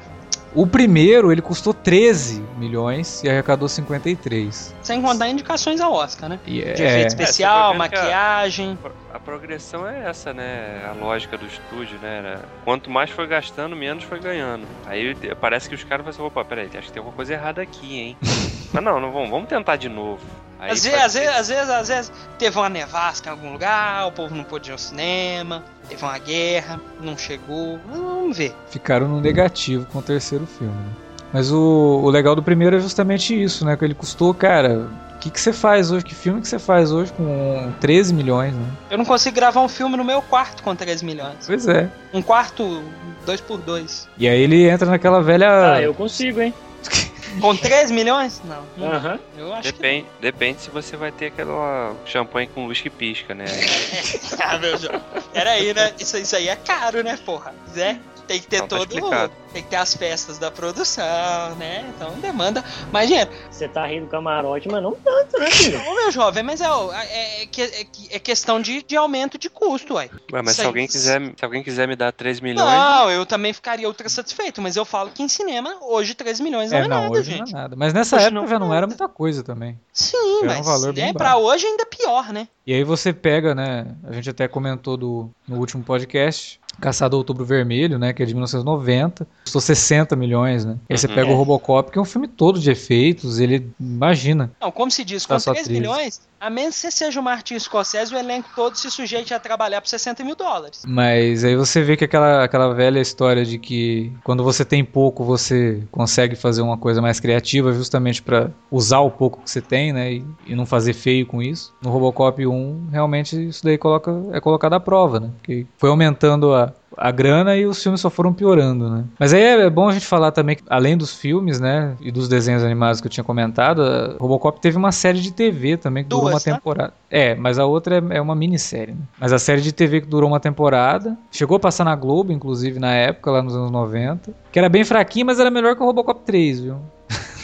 [0.55, 4.75] O primeiro, ele custou 13 milhões e arrecadou 53.
[4.83, 6.39] Sem contar indicações ao Oscar, né?
[6.45, 8.79] E De é, efeito especial, você vai ver que a- maquiagem.
[9.11, 10.87] A progressão é essa, né?
[10.89, 12.17] A lógica do estúdio, né?
[12.19, 14.65] Era- Quanto mais foi gastando, menos foi ganhando.
[14.85, 17.61] Aí parece que os caras vão assim, opa, peraí, acho que tem alguma coisa errada
[17.61, 18.17] aqui, hein?
[18.71, 20.21] Mas não, não vamos, vamos tentar de novo.
[20.63, 24.07] Aí Às vezes, às, vezes, às vezes, às vezes, teve uma nevasca em algum lugar,
[24.07, 27.77] o povo não pôde ir ao cinema, teve uma guerra, não chegou.
[27.85, 28.55] Vamos ver.
[28.69, 30.73] ficaram no negativo com o terceiro filme.
[30.73, 30.91] né?
[31.33, 33.75] Mas o, o legal do primeiro é justamente isso, né?
[33.75, 34.87] Que ele custou, cara.
[35.15, 36.05] O que, que você faz hoje?
[36.05, 38.65] Que filme que você faz hoje com 13 milhões, né?
[38.89, 41.35] Eu não consigo gravar um filme no meu quarto com 3 milhões.
[41.45, 41.89] Pois é.
[42.13, 42.83] Um quarto
[43.25, 45.73] 2 por 2 E aí ele entra naquela velha.
[45.73, 46.53] Ah, eu consigo, hein?
[47.39, 48.41] Com 3 milhões?
[48.45, 48.87] Não.
[48.87, 49.19] Aham.
[49.37, 53.45] Eu acho Depende, depende se você vai ter aquela champanhe com luz que pisca, né?
[53.45, 54.19] que.
[54.43, 55.01] Ah, meu Deus.
[55.31, 55.93] Pera aí, né?
[55.99, 57.53] Isso, isso aí é caro, né, porra?
[57.73, 57.97] Zé?
[58.27, 58.93] Tem que ter Então tá todo.
[58.93, 59.33] explicado.
[59.51, 61.85] tem que ter as festas da produção, né?
[61.95, 63.29] Então demanda mais dinheiro.
[63.51, 65.79] Você tá rindo do camarote, mas não tanto, né, filho?
[65.87, 67.45] Ô, meu jovem, mas é, é, é, é
[67.85, 70.09] que- é questão de, de aumento de custo, ué.
[70.31, 73.11] Ué, mas Isso se aí- alguém, quiser, se alguém quiser me dar 3 milhões, Não,
[73.11, 76.77] eu também ficaria ultra satisfeito, mas eu falo que em cinema, hoje 3 milhões não
[76.77, 77.51] é, É, não, nada, hoje gente.
[77.51, 77.75] não é nada.
[77.75, 79.79] Mas nessa Hoje época não já é não era muita coisa também.
[79.91, 81.17] Sim, Era um mas valor bem né, baixo.
[81.33, 82.47] pra hoje ainda é pior, né?
[82.65, 83.85] E aí você pega, né?
[84.05, 86.59] A gente até comentou do, no último podcast.
[86.81, 88.11] Caçado Outubro Vermelho, né?
[88.13, 89.27] Que é de 1990.
[89.43, 90.77] Custou 60 milhões, né?
[90.89, 91.15] Aí você Uhum.
[91.15, 93.39] pega o Robocop, que é um filme todo de efeitos.
[93.39, 93.69] Ele.
[93.79, 94.51] Imagina.
[94.59, 95.79] Não, como se diz, com só 3 13.
[95.79, 99.39] milhões, a menos que você seja o Martin Scorsese, o elenco todo se sujeite a
[99.39, 100.83] trabalhar por 60 mil dólares.
[100.85, 105.23] Mas aí você vê que aquela, aquela velha história de que quando você tem pouco,
[105.23, 109.93] você consegue fazer uma coisa mais criativa, justamente pra usar o pouco que você tem,
[109.93, 110.15] né?
[110.15, 111.73] E, e não fazer feio com isso.
[111.81, 115.29] No Robocop 1, realmente isso daí coloca, é colocado à prova, né?
[115.37, 119.05] Porque foi aumentando a, a grana e os filmes só foram piorando, né?
[119.19, 121.95] Mas aí é bom a gente falar também que, além dos filmes, né?
[122.01, 123.81] E dos desenhos animados que eu tinha comentado,
[124.19, 126.57] Robocop teve uma série de TV também que durou Duas, uma tá?
[126.57, 126.93] temporada.
[127.09, 129.01] É, mas a outra é, é uma minissérie, né?
[129.19, 132.79] Mas a série de TV que durou uma temporada, chegou a passar na Globo, inclusive,
[132.79, 135.85] na época, lá nos anos 90, que era bem fraquinha, mas era melhor que o
[135.85, 136.77] Robocop 3, viu?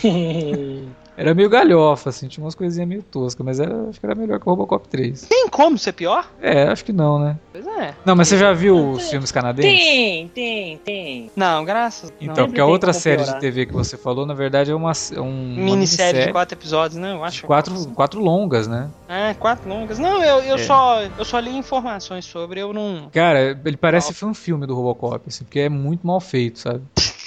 [1.20, 4.39] Era meio galhofa, assim, tinha umas coisinhas meio toscas, mas era, acho que era melhor
[4.39, 5.24] que o Robocop 3.
[5.24, 6.26] Tem como ser pior?
[6.41, 7.38] É, acho que não, né?
[7.51, 7.93] Pois é.
[8.05, 9.70] Não, mas você já viu os filmes canadenses?
[9.70, 11.32] tem, tem, tem.
[11.36, 12.13] Não, graças.
[12.22, 12.45] Então, não.
[12.45, 13.36] porque a outra série piorar.
[13.36, 16.57] de TV que você falou, na verdade, é uma, é um, uma Minissérie de quatro
[16.57, 17.11] episódios, né?
[17.11, 17.45] Eu acho.
[17.45, 18.89] quatro, quatro longas, né?
[19.09, 19.99] É, quatro longas.
[19.99, 20.59] Não, eu, eu, É.
[20.59, 23.09] só, eu só li informações sobre, eu não.
[23.11, 26.82] Cara, ele parece um filme do Robocop, assim, porque é muito mal feito, sabe?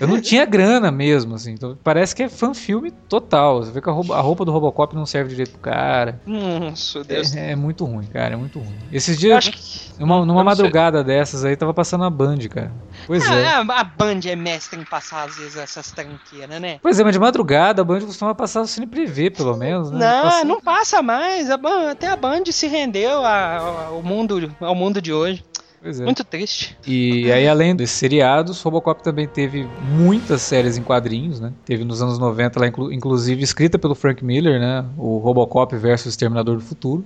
[0.00, 3.62] Eu não tinha grana mesmo, assim, então parece que é fã-filme total.
[3.62, 6.20] Você vê que a roupa, a roupa do Robocop não serve direito pro cara.
[6.26, 7.34] Nossa, Deus.
[7.36, 8.74] É, é muito ruim, cara, é muito ruim.
[8.92, 10.00] Esses dias, que.
[10.00, 10.44] numa, numa não sei.
[10.44, 12.72] madrugada dessas aí, tava passando a Band, cara.
[13.06, 13.46] Pois Ah, é.
[13.54, 16.78] a, Band é mestre em passar, às vezes, essas tranqueiras, né?
[16.82, 19.98] Pois é, mas de madrugada a Band costuma passar o Cine Privé, pelo menos, né?
[19.98, 21.50] Não, Passa- não passa mais.
[21.50, 25.44] A Band- até a Band se rendeu a- ao, mundo, ao mundo de hoje.
[25.86, 26.04] Pois é.
[26.04, 26.76] Muito triste.
[26.84, 31.52] E aí, além desses seriados, Robocop também teve muitas séries em quadrinhos, né?
[31.64, 34.84] Teve nos anos 90, lá, inclu- inclusive escrita pelo Frank Miller, né?
[34.98, 37.04] O Robocop versus Exterminador do Futuro.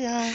[0.00, 0.34] Ai, ai.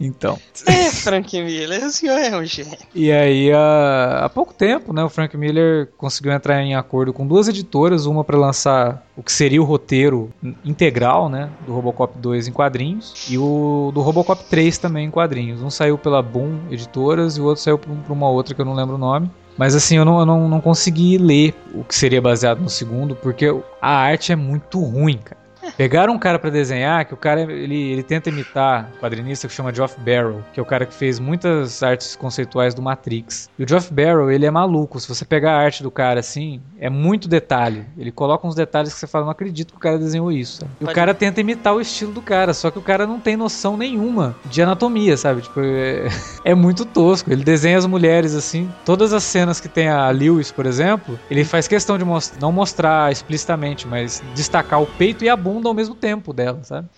[0.00, 0.38] Então.
[0.66, 2.78] É, Frank Miller, o senhor é um gênio.
[2.94, 5.04] E aí, há, há pouco tempo, né?
[5.04, 9.30] O Frank Miller conseguiu entrar em acordo com duas editoras, uma para lançar o que
[9.30, 10.30] seria o roteiro
[10.64, 11.50] integral, né?
[11.66, 15.60] Do Robocop 2 em quadrinhos e o do Robocop 3 também em quadrinhos.
[15.62, 18.74] Um saiu pela Boom Editoras e o outro saiu para uma outra que eu não
[18.74, 19.30] lembro o nome.
[19.58, 23.14] Mas assim, eu não, eu não, não consegui ler o que seria baseado no segundo,
[23.14, 25.41] porque a arte é muito ruim, cara.
[25.76, 29.54] Pegaram um cara pra desenhar, que o cara ele, ele tenta imitar um quadrinista que
[29.54, 33.48] chama Geoff Barrow, que é o cara que fez muitas artes conceituais do Matrix.
[33.58, 34.98] E o Geoff Barrow, ele é maluco.
[35.00, 37.84] Se você pegar a arte do cara assim, é muito detalhe.
[37.96, 40.60] Ele coloca uns detalhes que você fala, não acredito que o cara desenhou isso.
[40.60, 40.70] sabe?
[40.80, 43.36] E o cara tenta imitar o estilo do cara, só que o cara não tem
[43.36, 45.42] noção nenhuma de anatomia, sabe?
[45.42, 46.08] Tipo, é,
[46.44, 47.32] é muito tosco.
[47.32, 51.44] Ele desenha as mulheres assim, todas as cenas que tem a Lewis, por exemplo, ele
[51.44, 55.74] faz questão de mos- não mostrar explicitamente, mas destacar o peito e a bunda ao
[55.74, 56.88] mesmo tempo dela, sabe?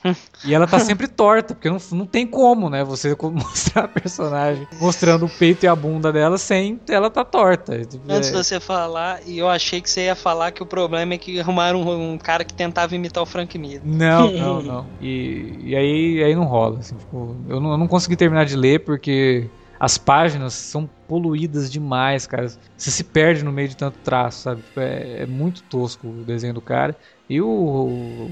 [0.45, 2.85] E ela tá sempre torta, porque não, não tem como, né?
[2.85, 7.75] Você mostrar a personagem mostrando o peito e a bunda dela sem ela tá torta.
[7.75, 11.15] Antes é- de você falar, e eu achei que você ia falar que o problema
[11.15, 13.81] é que arrumaram um, um cara que tentava imitar o Frank Miller.
[13.85, 14.87] Não, não, não.
[15.01, 16.79] E, e aí, aí não rola.
[16.79, 19.49] assim, tipo, eu, não, eu não consegui terminar de ler porque
[19.79, 22.49] as páginas são poluídas demais, cara.
[22.77, 24.63] Você se perde no meio de tanto traço, sabe?
[24.77, 26.97] É, é muito tosco o desenho do cara.
[27.29, 27.47] E o,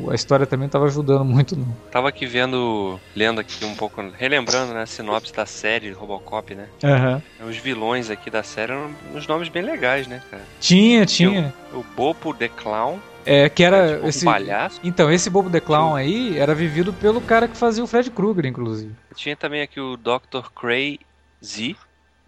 [0.07, 1.75] o- a história também não tava ajudando muito, não.
[1.91, 6.69] Tava aqui vendo, lendo aqui um pouco, relembrando, né, a sinopse da série Robocop, né?
[6.85, 7.23] Aham.
[7.47, 10.43] Os vilões aqui da série eram uns nomes bem legais, né, cara?
[10.61, 11.53] Tinha, tinha.
[11.73, 14.27] O Bopo the Clown, É, que era tipo, esse.
[14.27, 14.81] um palhaço.
[14.85, 18.47] Então, esse Bobo the Clown aí era vivido pelo cara que fazia o Fred Krueger,
[18.47, 18.93] inclusive.
[19.15, 20.51] Tinha também aqui o Dr.
[20.55, 20.99] Cray
[21.43, 21.77] Z.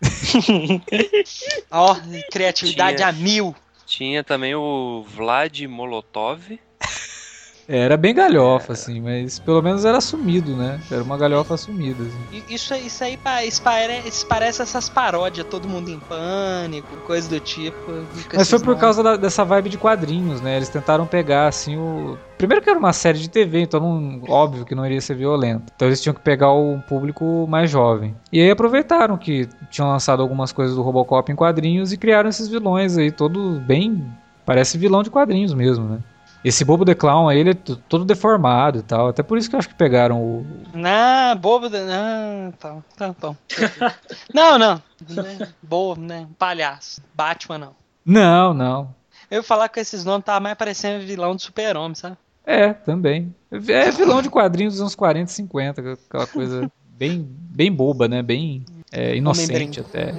[1.71, 1.97] Ó,
[2.33, 3.09] criatividade Tinha.
[3.09, 3.55] a mil.
[3.87, 6.59] Tinha também o Vlad Molotov.
[7.67, 10.79] É, Era bem galhofa, assim, mas pelo menos era assumido, né?
[10.91, 12.45] Era uma galhofa assumida, assim.
[12.49, 17.41] Isso, isso aí isso pare- isso parece essas paródias, todo mundo em pânico, coisa do
[17.41, 17.91] tipo.
[18.35, 20.57] Mas foi por causa da- dessa vibe de quadrinhos, né?
[20.57, 22.19] Eles tentaram pegar, assim, o.
[22.37, 25.73] Primeiro que era uma série de TV, então não- óbvio que não iria ser violento.
[25.75, 28.15] Então eles tinham que pegar o público mais jovem.
[28.31, 32.49] E aí aproveitaram que tinham lançado algumas coisas do Robocop em quadrinhos e criaram esses
[32.49, 34.05] vilões aí, todos bem.
[34.45, 35.99] Parece vilão de quadrinhos mesmo, né?
[36.45, 39.09] Esse Bobo the Clown aí, ele é todo deformado e tal.
[39.09, 40.47] Até por isso que eu acho que pegaram o.
[40.75, 41.71] Não, bobo.
[41.71, 43.15] de- Não, tá, tá
[44.35, 44.83] não, não.
[45.09, 46.27] Né, Bobo, né?
[46.39, 47.01] Palhaço.
[47.15, 47.73] Batman, não.
[48.05, 48.95] Não, não.
[49.31, 52.17] Eu ia falar que esses nomes tava mais parecendo vilão do super-homem, sabe?
[52.45, 53.35] É, também.
[53.51, 58.23] É vilão de quadrinhos dos anos 40 e 50, aquela coisa bem, bem boba, né?
[58.23, 60.13] Bem é, inocente até.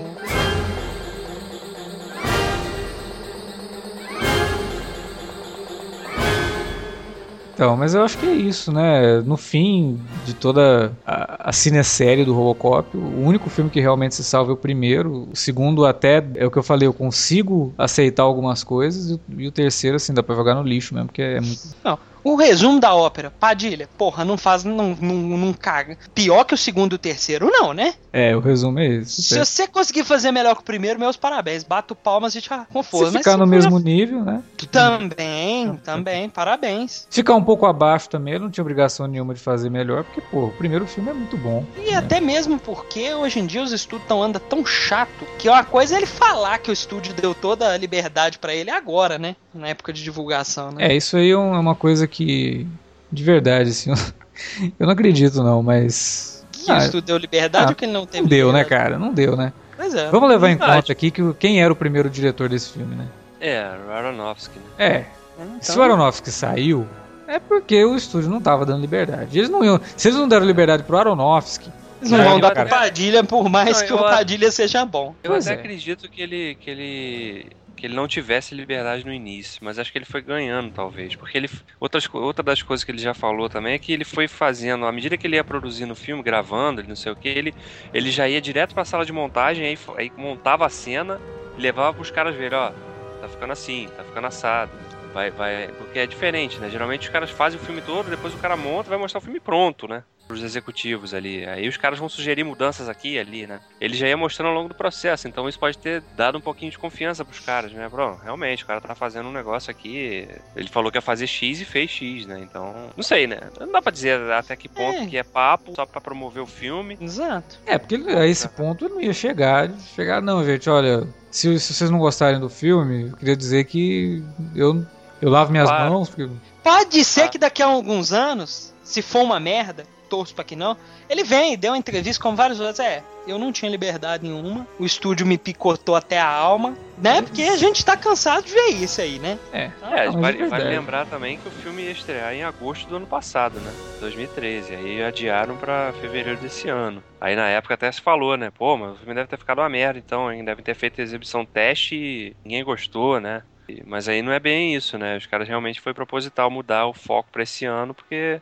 [7.55, 9.21] Então, mas eu acho que é isso, né?
[9.21, 14.25] No fim de toda a, a cinesérie do Robocop, o único filme que realmente se
[14.25, 15.29] salva é o primeiro.
[15.31, 19.09] O segundo, até, é o que eu falei, eu consigo aceitar algumas coisas.
[19.09, 21.61] E, e o terceiro, assim, dá pra jogar no lixo mesmo, porque é muito.
[21.81, 21.97] Não.
[22.25, 25.95] O resumo da ópera, Padilha, porra, não faz, não, não, não caga.
[26.11, 27.93] Pior que o segundo e o terceiro, não, né?
[28.11, 29.21] É, o resumo é esse.
[29.21, 31.63] Se você conseguir fazer melhor que o primeiro, meus parabéns.
[31.63, 33.11] Bato palmas e já conforto.
[33.11, 34.41] Se ficar no mesmo nível, né?
[34.71, 37.05] Também, também, parabéns.
[37.11, 40.45] Ficar um pouco abaixo também, eu não tinha obrigação nenhuma de fazer melhor, porque, pô,
[40.45, 41.63] o primeiro filme é muito bom.
[41.77, 45.63] E até mesmo porque hoje em dia os estúdios tão andando tão chato que uma
[45.63, 49.35] coisa é ele falar que o estúdio deu toda a liberdade pra ele agora, né?
[49.55, 50.87] Na época de divulgação, né?
[50.89, 52.67] É, isso aí é é uma coisa que,
[53.11, 53.91] de verdade, assim,
[54.79, 56.45] eu, não acredito não, mas...
[56.51, 58.59] Que o Ah, estúdio deu liberdade ah, ou que ele não teve não deu, né,
[58.63, 58.83] liberdade?
[58.83, 58.99] cara?
[58.99, 59.53] Não deu, né?
[59.77, 60.09] Pois é.
[60.09, 60.81] Vamos levar em verdade.
[60.81, 63.07] conta aqui que quem era o primeiro diretor desse filme, né?
[63.39, 64.65] É, o Aronofsky, né?
[64.77, 65.05] É,
[65.39, 66.87] Então, se o Aronofsky saiu,
[67.27, 69.37] é porque o estúdio não tava dando liberdade.
[69.37, 71.69] Eles não iam, se eles não deram liberdade pro Aronofsky,
[72.01, 75.13] Eles não vão dar pro Padilha, por mais Não, que o Padilha seja bom.
[75.23, 75.59] Eu Pois até é.
[75.59, 79.97] acredito que ele, que ele que ele não tivesse liberdade no início, mas acho que
[79.97, 81.49] ele foi ganhando talvez, porque ele
[81.79, 84.91] outras, outra das coisas que ele já falou também é que ele foi fazendo, à
[84.91, 87.53] medida que ele ia produzindo o filme, gravando, ele não sei o que, ele
[87.93, 91.21] ele já ia direto pra sala de montagem, aí, aí montava a cena
[91.57, 92.73] e levava pros caras verem, ó,
[93.19, 94.79] tá ficando assim, tá ficando assado.
[95.13, 96.69] Vai, vai, porque é diferente, né?
[96.69, 99.39] Geralmente os caras fazem o filme todo, depois o cara monta vai mostrar o filme
[99.39, 100.03] pronto, né?
[100.27, 101.45] Pros executivos ali.
[101.45, 103.59] Aí os caras vão sugerir mudanças aqui e ali, né?
[103.79, 106.71] Ele já ia mostrando ao longo do processo, então isso pode ter dado um pouquinho
[106.71, 107.87] de confiança pros caras, né?
[107.87, 110.27] Bro, realmente, o cara tá fazendo um negócio aqui.
[110.55, 112.39] Ele falou que ia fazer X e fez X, né?
[112.41, 113.39] Então, não sei, né?
[113.59, 115.05] Não dá pra dizer até que ponto É.
[115.05, 116.97] que é papo só pra promover o filme.
[116.99, 117.59] Exato.
[117.65, 119.69] É, porque a esse ponto ele não ia chegar.
[119.95, 124.23] Chegar, não, gente, olha, se, se vocês não gostarem do filme, eu queria dizer que
[124.55, 124.83] eu,
[125.21, 125.91] eu lavo minhas Claro.
[125.91, 126.09] mãos.
[126.09, 126.27] Porque...
[126.63, 127.27] Pode ser Ah.
[127.27, 130.77] que daqui a alguns anos, se for uma merda, torço pra que não,
[131.09, 132.79] ele vem e deu uma entrevista como vários outros.
[132.79, 137.21] É, eu não tinha liberdade nenhuma, o estúdio me picotou até a alma, né?
[137.21, 139.37] Porque a gente tá cansado de ver isso aí, né?
[139.51, 139.63] É.
[139.65, 142.97] É, mas é vale, vale lembrar também que o filme ia estrear em agosto do
[142.97, 143.71] ano passado, né?
[143.99, 144.75] 2013.
[144.75, 147.03] Aí adiaram pra fevereiro desse ano.
[147.19, 148.51] Aí na época até se falou, né?
[148.51, 150.43] Pô, mas o filme deve ter ficado uma merda, então, hein?
[150.43, 153.43] Devem ter feito a exibição teste e ninguém gostou, né?
[153.85, 155.17] Mas aí não é bem isso, né?
[155.17, 158.39] Os caras realmente foi proposital mudar o foco pra esse ano, porque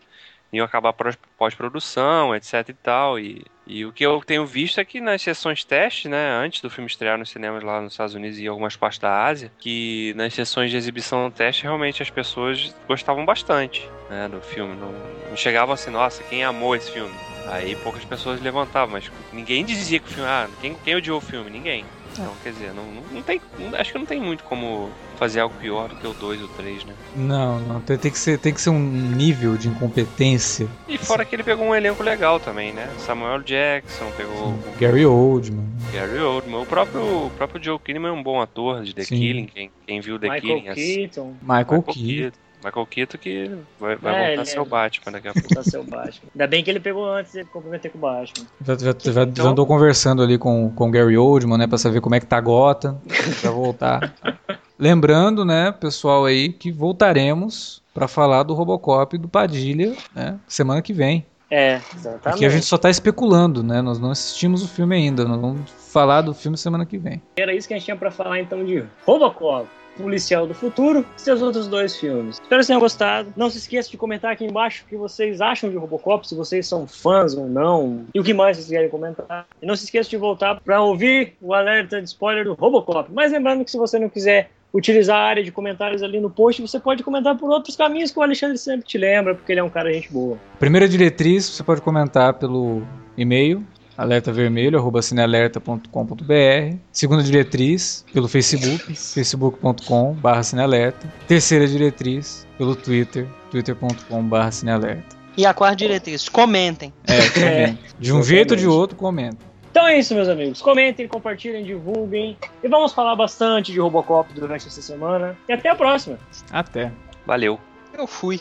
[0.54, 3.20] iam acabar pós- pós-produção, etc e tal.
[3.20, 6.70] E, e o que eu tenho visto é que nas sessões teste, né, antes do
[6.70, 10.14] filme estrear nos cinemas lá nos Estados Unidos e em algumas partes da Ásia, que
[10.16, 14.76] nas sessões de exibição teste realmente as pessoas gostavam bastante, né, do filme.
[14.76, 14.91] Não,
[15.30, 17.14] não chegavam assim, nossa, quem amou esse filme?
[17.47, 21.22] Aí poucas pessoas levantavam, mas ninguém dizia que o filme, ah, quem, quem odiou o
[21.22, 21.49] filme?
[21.49, 21.86] Ninguém.
[22.14, 23.41] Então, quer dizer, não, não, tem,
[23.78, 26.51] acho que não tem muito como fazer algo pior do que o 2 ou o
[26.51, 26.93] 3, né?
[27.16, 30.68] Não, não, tem, tem que ser, tem que ser um nível de incompetência.
[30.88, 32.89] E fora que ele pegou um elenco legal também, né?
[32.99, 35.66] Samuel Jackson, pegou o Gary Oldman.
[35.91, 36.61] Gary Oldman.
[36.61, 39.18] O próprio, o próprio Joe Kinnaman é um bom ator de The Sim.
[39.18, 39.45] Killing.
[39.47, 40.55] Quem, quem viu The Killing...
[40.55, 42.03] Michael assim, Keaton, Michael, Michael Keaton.
[42.03, 42.43] Keaton.
[42.64, 45.49] Michael Keaton que vai, vai É, voltar a ser é- o Batman daqui a pouco.
[45.55, 46.30] tá seu Batman.
[46.34, 48.45] Ainda bem que ele pegou antes de comprometer com o Batman.
[48.66, 51.78] Já, já, já, Então- já andou conversando ali com, com o Gary Oldman, né, pra
[51.78, 52.99] saber como é que tá Gotham,
[53.41, 54.14] pra voltar.
[54.80, 60.82] Lembrando, né, pessoal aí, que voltaremos pra falar do Robocop e do Padilha, né, semana
[60.82, 61.26] que vem.
[61.49, 62.28] É, exatamente.
[62.28, 65.61] Aqui a gente só tá especulando, né, nós não assistimos o filme ainda, nós vamos
[65.94, 67.22] falar do filme semana que vem.
[67.38, 69.68] Era isso que a gente tinha pra falar então de Robocop.
[69.96, 72.38] Policial do Futuro e seus outros dois filmes.
[72.38, 73.32] Espero que vocês tenham gostado.
[73.38, 76.66] Não se esqueça de comentar aqui embaixo o que vocês acham de Robocop, se vocês
[76.68, 79.46] são fãs ou não, e o que mais vocês querem comentar.
[79.62, 83.12] E não se esqueça de voltar para ouvir o alerta de spoiler do Robocop.
[83.14, 86.60] Mas lembrando que se você não quiser utilizar a área de comentários ali no post,
[86.60, 89.64] você pode comentar por outros caminhos que o Alexandre sempre te lembra, porque ele é
[89.64, 90.39] um cara gente boa.
[90.60, 92.82] Primeira diretriz, você pode comentar pelo
[93.16, 93.64] e-mail
[93.98, 96.78] alertavermelho@cinealerta.com.br.
[96.91, 101.12] Segunda diretriz pelo Facebook, facebook.com/barra cinealerta.
[101.28, 105.24] Terceira diretriz pelo Twitter, twitter.com/barra cinealerta.
[105.36, 106.94] E a quarta diretriz, comentem.
[107.08, 107.80] É, comenta.
[108.00, 109.38] De um jeito ou de outro, comenta.
[109.72, 110.62] Então é isso, meus amigos.
[110.62, 112.38] Comentem, compartilhem, divulguem.
[112.64, 115.36] E vamos falar bastante de Robocop durante essa semana.
[115.50, 116.20] E até a próxima.
[116.52, 116.91] Até.
[117.26, 117.60] Valeu.
[117.98, 118.39] Eu fui.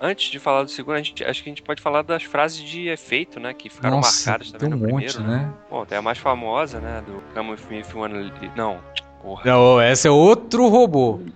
[0.00, 2.62] Antes de falar do segundo, a gente, acho que a gente pode falar das frases
[2.62, 3.52] de efeito, né?
[3.52, 5.42] Que ficaram Nossa, marcadas também tem um no monte, primeiro.
[5.42, 5.52] né?
[5.68, 7.02] Bom, tem a mais famosa, né?
[7.04, 8.32] Do Come with me if you wanna...
[8.54, 8.78] Não,
[9.20, 9.42] porra.
[9.44, 11.18] Não, esse é outro robô.